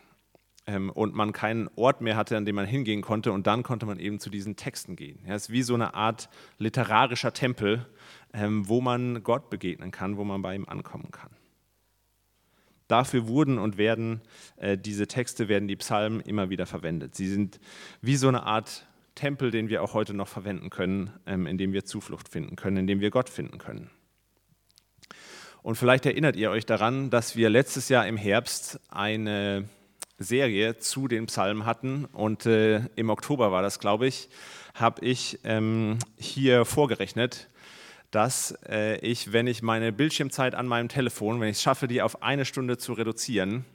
ähm, 0.65 0.89
und 0.89 1.13
man 1.13 1.33
keinen 1.33 1.69
Ort 1.75 2.01
mehr 2.01 2.15
hatte, 2.15 2.37
an 2.37 2.45
dem 2.45 2.55
man 2.55 2.65
hingehen 2.65 3.01
konnte. 3.01 3.31
Und 3.31 3.47
dann 3.47 3.63
konnte 3.63 3.85
man 3.85 3.99
eben 3.99 4.19
zu 4.19 4.29
diesen 4.29 4.55
Texten 4.55 4.95
gehen. 4.95 5.19
Ja, 5.27 5.35
es 5.35 5.43
ist 5.43 5.51
wie 5.51 5.63
so 5.63 5.73
eine 5.73 5.93
Art 5.93 6.29
literarischer 6.57 7.33
Tempel, 7.33 7.85
ähm, 8.33 8.67
wo 8.67 8.81
man 8.81 9.23
Gott 9.23 9.49
begegnen 9.49 9.91
kann, 9.91 10.17
wo 10.17 10.23
man 10.23 10.41
bei 10.41 10.55
ihm 10.55 10.65
ankommen 10.67 11.11
kann. 11.11 11.31
Dafür 12.87 13.27
wurden 13.27 13.57
und 13.57 13.77
werden 13.77 14.21
äh, 14.57 14.77
diese 14.77 15.07
Texte, 15.07 15.47
werden 15.47 15.67
die 15.67 15.75
Psalmen 15.75 16.19
immer 16.19 16.49
wieder 16.49 16.65
verwendet. 16.65 17.15
Sie 17.15 17.27
sind 17.27 17.59
wie 18.01 18.15
so 18.15 18.27
eine 18.27 18.43
Art 18.43 18.85
Tempel, 19.15 19.51
den 19.51 19.69
wir 19.69 19.83
auch 19.83 19.93
heute 19.93 20.13
noch 20.13 20.27
verwenden 20.27 20.69
können, 20.69 21.11
ähm, 21.25 21.47
in 21.47 21.57
dem 21.57 21.73
wir 21.73 21.85
Zuflucht 21.85 22.29
finden 22.29 22.55
können, 22.55 22.77
in 22.77 22.87
dem 22.87 22.99
wir 22.99 23.09
Gott 23.09 23.29
finden 23.29 23.57
können. 23.57 23.89
Und 25.61 25.75
vielleicht 25.75 26.05
erinnert 26.05 26.35
ihr 26.35 26.51
euch 26.51 26.65
daran, 26.65 27.09
dass 27.09 27.35
wir 27.37 27.49
letztes 27.49 27.87
Jahr 27.87 28.05
im 28.05 28.17
Herbst 28.17 28.81
eine 28.89 29.69
Serie 30.17 30.77
zu 30.77 31.07
den 31.07 31.25
Psalmen 31.25 31.65
hatten. 31.65 32.05
Und 32.05 32.45
äh, 32.45 32.81
im 32.95 33.09
Oktober 33.09 33.51
war 33.51 33.61
das, 33.61 33.79
glaube 33.79 34.07
ich, 34.07 34.29
habe 34.73 35.05
ich 35.05 35.39
ähm, 35.43 35.99
hier 36.17 36.65
vorgerechnet, 36.65 37.49
dass 38.11 38.57
äh, 38.69 38.97
ich, 38.99 39.33
wenn 39.33 39.47
ich 39.47 39.61
meine 39.61 39.91
Bildschirmzeit 39.91 40.55
an 40.55 40.67
meinem 40.67 40.87
Telefon, 40.87 41.41
wenn 41.41 41.49
ich 41.49 41.57
es 41.57 41.63
schaffe, 41.63 41.87
die 41.87 42.01
auf 42.01 42.21
eine 42.21 42.45
Stunde 42.45 42.77
zu 42.77 42.93
reduzieren, 42.93 43.65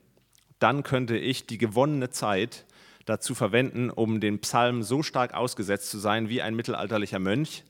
dann 0.59 0.83
könnte 0.83 1.17
ich 1.17 1.47
die 1.47 1.59
gewonnene 1.59 2.11
Zeit 2.11 2.65
dazu 3.05 3.35
verwenden, 3.35 3.91
um 3.91 4.21
den 4.21 4.41
Psalm 4.41 4.83
so 4.83 5.03
stark 5.03 5.35
ausgesetzt 5.35 5.91
zu 5.91 5.99
sein 5.99 6.29
wie 6.29 6.43
ein 6.43 6.55
mittelalterlicher 6.55 7.19
Mönch, 7.19 7.65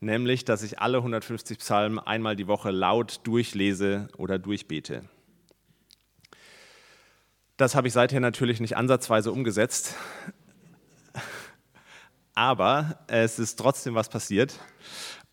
nämlich 0.00 0.44
dass 0.44 0.62
ich 0.62 0.78
alle 0.78 0.98
150 0.98 1.58
Psalmen 1.58 1.98
einmal 1.98 2.36
die 2.36 2.48
Woche 2.48 2.70
laut 2.70 3.20
durchlese 3.24 4.08
oder 4.16 4.38
durchbete. 4.38 5.04
Das 7.60 7.74
habe 7.74 7.88
ich 7.88 7.92
seither 7.92 8.20
natürlich 8.20 8.58
nicht 8.58 8.78
ansatzweise 8.78 9.30
umgesetzt. 9.30 9.94
Aber 12.34 12.98
es 13.06 13.38
ist 13.38 13.56
trotzdem 13.56 13.94
was 13.94 14.08
passiert. 14.08 14.58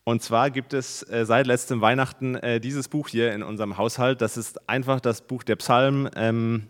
Und 0.03 0.21
zwar 0.21 0.51
gibt 0.51 0.73
es 0.73 1.03
äh, 1.03 1.25
seit 1.25 1.47
letztem 1.47 1.79
Weihnachten 1.79 2.35
äh, 2.35 2.59
dieses 2.59 2.89
Buch 2.89 3.07
hier 3.07 3.31
in 3.31 3.43
unserem 3.43 3.77
Haushalt. 3.77 4.19
Das 4.19 4.35
ist 4.35 4.67
einfach 4.67 4.99
das 4.99 5.21
Buch 5.21 5.43
der 5.43 5.55
Psalmen, 5.55 6.09
ähm, 6.17 6.67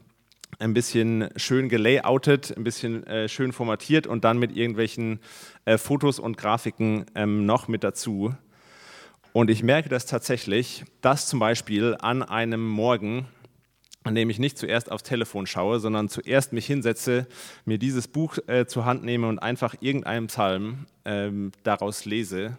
ein 0.60 0.76
bisschen 0.76 1.28
schön 1.38 1.70
gelayoutet, 1.70 2.56
ein 2.56 2.64
bisschen 2.64 3.08
äh, 3.08 3.28
schön 3.28 3.52
formatiert 3.52 4.06
und 4.06 4.26
dann 4.26 4.38
mit 4.38 4.56
irgendwelchen 4.56 5.20
Fotos 5.78 6.20
und 6.20 6.38
Grafiken 6.38 7.08
ähm, 7.16 7.48
noch 7.48 7.68
mit 7.68 7.84
dazu. 7.84 8.36
Und 9.34 9.50
ich 9.50 9.64
merke 9.64 9.90
das 9.90 10.06
tatsächlich, 10.06 10.86
dass 11.02 11.28
zum 11.28 11.40
Beispiel 11.40 11.98
an 12.00 12.22
einem 12.22 12.64
Morgen 12.68 13.28
an 14.08 14.16
dem 14.16 14.30
ich 14.30 14.40
nicht 14.40 14.58
zuerst 14.58 14.92
aufs 14.92 15.04
Telefon 15.04 15.46
schaue, 15.46 15.80
sondern 15.80 16.10
zuerst 16.10 16.54
mich 16.54 16.66
hinsetze, 16.66 17.28
mir 17.66 17.78
dieses 17.78 18.08
Buch 18.08 18.38
äh, 18.48 18.66
zur 18.66 18.86
Hand 18.86 19.04
nehme 19.04 19.28
und 19.28 19.40
einfach 19.40 19.76
irgendeinen 19.82 20.28
Psalm 20.28 20.86
ähm, 21.06 21.52
daraus 21.64 22.06
lese, 22.06 22.58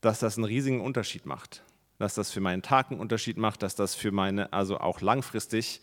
dass 0.00 0.18
das 0.18 0.36
einen 0.36 0.44
riesigen 0.44 0.80
Unterschied 0.80 1.26
macht. 1.26 1.62
Dass 1.98 2.14
das 2.14 2.30
für 2.30 2.40
meinen 2.40 2.60
Tag 2.60 2.90
einen 2.90 3.00
Unterschied 3.00 3.38
macht, 3.38 3.62
dass 3.62 3.74
das 3.74 3.94
für 3.94 4.12
meine, 4.12 4.52
also 4.52 4.78
auch 4.78 5.00
langfristig, 5.00 5.80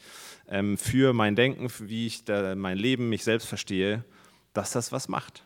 ähm, 0.47 0.77
für 0.77 1.13
mein 1.13 1.35
Denken, 1.35 1.67
wie 1.79 2.05
ich 2.05 2.23
da, 2.23 2.53
mein 2.55 2.77
Leben, 2.77 3.09
mich 3.09 3.23
selbst 3.23 3.47
verstehe, 3.47 4.05
dass 4.53 4.71
das 4.71 4.91
was 4.91 5.09
macht. 5.09 5.43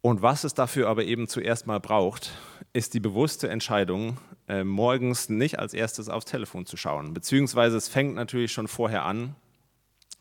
Und 0.00 0.22
was 0.22 0.44
es 0.44 0.54
dafür 0.54 0.88
aber 0.88 1.04
eben 1.04 1.26
zuerst 1.26 1.66
mal 1.66 1.80
braucht, 1.80 2.30
ist 2.72 2.94
die 2.94 3.00
bewusste 3.00 3.48
Entscheidung, 3.48 4.18
äh, 4.48 4.64
morgens 4.64 5.28
nicht 5.28 5.58
als 5.58 5.74
erstes 5.74 6.08
aufs 6.08 6.26
Telefon 6.26 6.66
zu 6.66 6.76
schauen. 6.76 7.14
Beziehungsweise 7.14 7.76
es 7.76 7.88
fängt 7.88 8.14
natürlich 8.14 8.52
schon 8.52 8.68
vorher 8.68 9.04
an, 9.04 9.34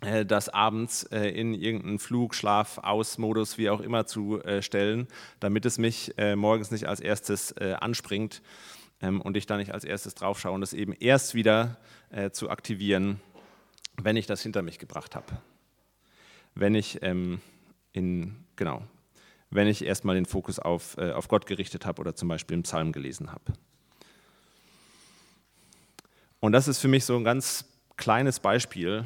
äh, 0.01 0.25
das 0.25 0.49
abends 0.49 1.03
äh, 1.03 1.29
in 1.29 1.53
irgendeinen 1.53 1.99
Flug, 1.99 2.35
Schlaf, 2.35 2.79
Aus-Modus, 2.79 3.57
wie 3.57 3.69
auch 3.69 3.81
immer 3.81 4.05
zu 4.05 4.41
äh, 4.43 4.61
stellen, 4.61 5.07
damit 5.39 5.65
es 5.65 5.77
mich 5.77 6.17
äh, 6.17 6.35
morgens 6.35 6.71
nicht 6.71 6.87
als 6.87 6.99
erstes 6.99 7.51
äh, 7.53 7.75
anspringt 7.79 8.41
ähm, 9.01 9.21
und 9.21 9.37
ich 9.37 9.45
da 9.45 9.57
nicht 9.57 9.73
als 9.73 9.83
erstes 9.83 10.15
drauf 10.15 10.39
schaue 10.39 10.53
und 10.53 10.63
es 10.63 10.73
eben 10.73 10.93
erst 10.93 11.35
wieder 11.35 11.77
zu 12.31 12.49
aktivieren, 12.49 13.19
wenn 14.01 14.15
ich 14.15 14.27
das 14.27 14.41
hinter 14.41 14.61
mich 14.61 14.79
gebracht 14.79 15.13
habe. 15.13 15.41
Wenn 16.55 16.73
ich 16.73 17.03
ähm, 17.03 17.41
in, 17.91 18.45
genau, 18.55 18.81
wenn 19.49 19.67
ich 19.67 19.83
erstmal 19.83 20.15
den 20.15 20.25
Fokus 20.25 20.59
auf, 20.59 20.97
auf 20.97 21.27
Gott 21.27 21.45
gerichtet 21.45 21.85
habe 21.85 22.01
oder 22.01 22.15
zum 22.15 22.27
Beispiel 22.27 22.55
im 22.55 22.63
Psalm 22.63 22.91
gelesen 22.91 23.31
habe. 23.31 23.53
Und 26.39 26.51
das 26.51 26.67
ist 26.67 26.79
für 26.79 26.87
mich 26.87 27.05
so 27.05 27.15
ein 27.15 27.23
ganz 27.23 27.65
kleines 27.97 28.39
Beispiel, 28.39 29.05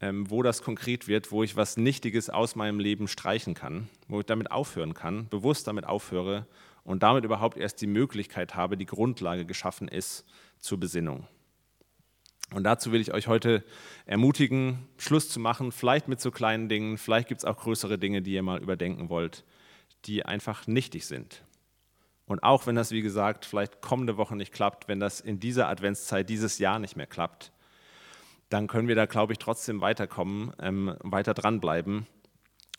ähm, 0.00 0.30
wo 0.30 0.42
das 0.42 0.62
konkret 0.62 1.08
wird, 1.08 1.32
wo 1.32 1.42
ich 1.42 1.56
was 1.56 1.76
Nichtiges 1.76 2.30
aus 2.30 2.54
meinem 2.54 2.78
Leben 2.78 3.08
streichen 3.08 3.54
kann, 3.54 3.88
wo 4.06 4.20
ich 4.20 4.26
damit 4.26 4.50
aufhören 4.50 4.94
kann, 4.94 5.28
bewusst 5.28 5.66
damit 5.66 5.86
aufhöre 5.86 6.46
und 6.84 7.02
damit 7.02 7.24
überhaupt 7.24 7.56
erst 7.56 7.80
die 7.80 7.86
Möglichkeit 7.86 8.54
habe, 8.54 8.76
die 8.76 8.86
Grundlage 8.86 9.44
geschaffen 9.44 9.88
ist 9.88 10.24
zur 10.58 10.78
Besinnung. 10.78 11.26
Und 12.54 12.64
dazu 12.64 12.92
will 12.92 13.00
ich 13.00 13.12
euch 13.12 13.26
heute 13.26 13.62
ermutigen, 14.06 14.88
Schluss 14.96 15.28
zu 15.28 15.38
machen, 15.40 15.70
vielleicht 15.72 16.08
mit 16.08 16.20
so 16.20 16.30
kleinen 16.30 16.68
Dingen, 16.68 16.96
vielleicht 16.96 17.28
gibt 17.28 17.40
es 17.40 17.44
auch 17.44 17.58
größere 17.58 17.98
Dinge, 17.98 18.22
die 18.22 18.32
ihr 18.32 18.42
mal 18.42 18.62
überdenken 18.62 19.10
wollt, 19.10 19.44
die 20.04 20.24
einfach 20.24 20.66
nichtig 20.66 21.06
sind, 21.06 21.42
und 22.28 22.42
auch 22.42 22.66
wenn 22.66 22.76
das, 22.76 22.90
wie 22.90 23.00
gesagt, 23.00 23.46
vielleicht 23.46 23.80
kommende 23.80 24.18
Woche 24.18 24.36
nicht 24.36 24.52
klappt, 24.52 24.86
wenn 24.86 25.00
das 25.00 25.20
in 25.20 25.40
dieser 25.40 25.68
Adventszeit 25.68 26.28
dieses 26.28 26.58
Jahr 26.58 26.78
nicht 26.78 26.94
mehr 26.94 27.06
klappt, 27.06 27.52
dann 28.50 28.66
können 28.66 28.86
wir 28.86 28.94
da, 28.94 29.06
glaube 29.06 29.32
ich, 29.32 29.38
trotzdem 29.38 29.80
weiterkommen, 29.80 30.52
ähm, 30.60 30.94
weiter 31.00 31.32
dranbleiben, 31.32 32.06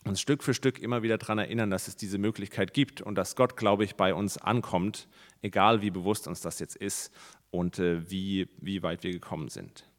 uns 0.04 0.20
Stück 0.20 0.42
für 0.44 0.54
Stück 0.54 0.78
immer 0.78 1.02
wieder 1.02 1.18
daran 1.18 1.38
erinnern, 1.38 1.70
dass 1.70 1.88
es 1.88 1.96
diese 1.96 2.18
Möglichkeit 2.18 2.72
gibt 2.72 3.02
und 3.02 3.16
dass 3.16 3.36
Gott, 3.36 3.56
glaube 3.56 3.84
ich, 3.84 3.96
bei 3.96 4.14
uns 4.14 4.38
ankommt, 4.38 5.08
egal 5.42 5.82
wie 5.82 5.90
bewusst 5.90 6.28
uns 6.28 6.40
das 6.40 6.60
jetzt 6.60 6.76
ist 6.76 7.12
und 7.50 7.80
äh, 7.80 8.08
wie, 8.08 8.48
wie 8.58 8.82
weit 8.82 9.02
wir 9.02 9.10
gekommen 9.10 9.48
sind. 9.48 9.89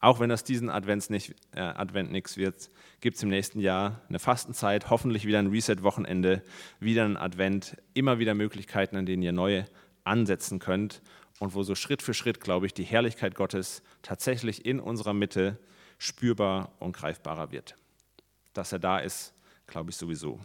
Auch 0.00 0.18
wenn 0.18 0.30
das 0.30 0.44
diesen 0.44 0.70
Advents 0.70 1.10
nicht, 1.10 1.34
äh, 1.52 1.60
Advent 1.60 2.10
nichts 2.10 2.38
wird, 2.38 2.70
gibt 3.00 3.16
es 3.16 3.22
im 3.22 3.28
nächsten 3.28 3.60
Jahr 3.60 4.00
eine 4.08 4.18
Fastenzeit, 4.18 4.88
hoffentlich 4.88 5.26
wieder 5.26 5.38
ein 5.38 5.48
Reset-Wochenende, 5.48 6.42
wieder 6.80 7.04
ein 7.04 7.18
Advent, 7.18 7.76
immer 7.92 8.18
wieder 8.18 8.34
Möglichkeiten, 8.34 8.96
an 8.96 9.04
denen 9.04 9.22
ihr 9.22 9.32
neue 9.32 9.66
ansetzen 10.04 10.58
könnt 10.58 11.02
und 11.38 11.54
wo 11.54 11.62
so 11.62 11.74
Schritt 11.74 12.00
für 12.00 12.14
Schritt, 12.14 12.40
glaube 12.40 12.66
ich, 12.66 12.72
die 12.72 12.84
Herrlichkeit 12.84 13.34
Gottes 13.34 13.82
tatsächlich 14.00 14.64
in 14.64 14.80
unserer 14.80 15.12
Mitte 15.12 15.58
spürbar 15.98 16.72
und 16.78 16.96
greifbarer 16.96 17.52
wird. 17.52 17.76
Dass 18.54 18.72
er 18.72 18.78
da 18.78 18.98
ist, 18.98 19.34
glaube 19.66 19.90
ich 19.90 19.96
sowieso. 19.96 20.40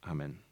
Amen. 0.00 0.45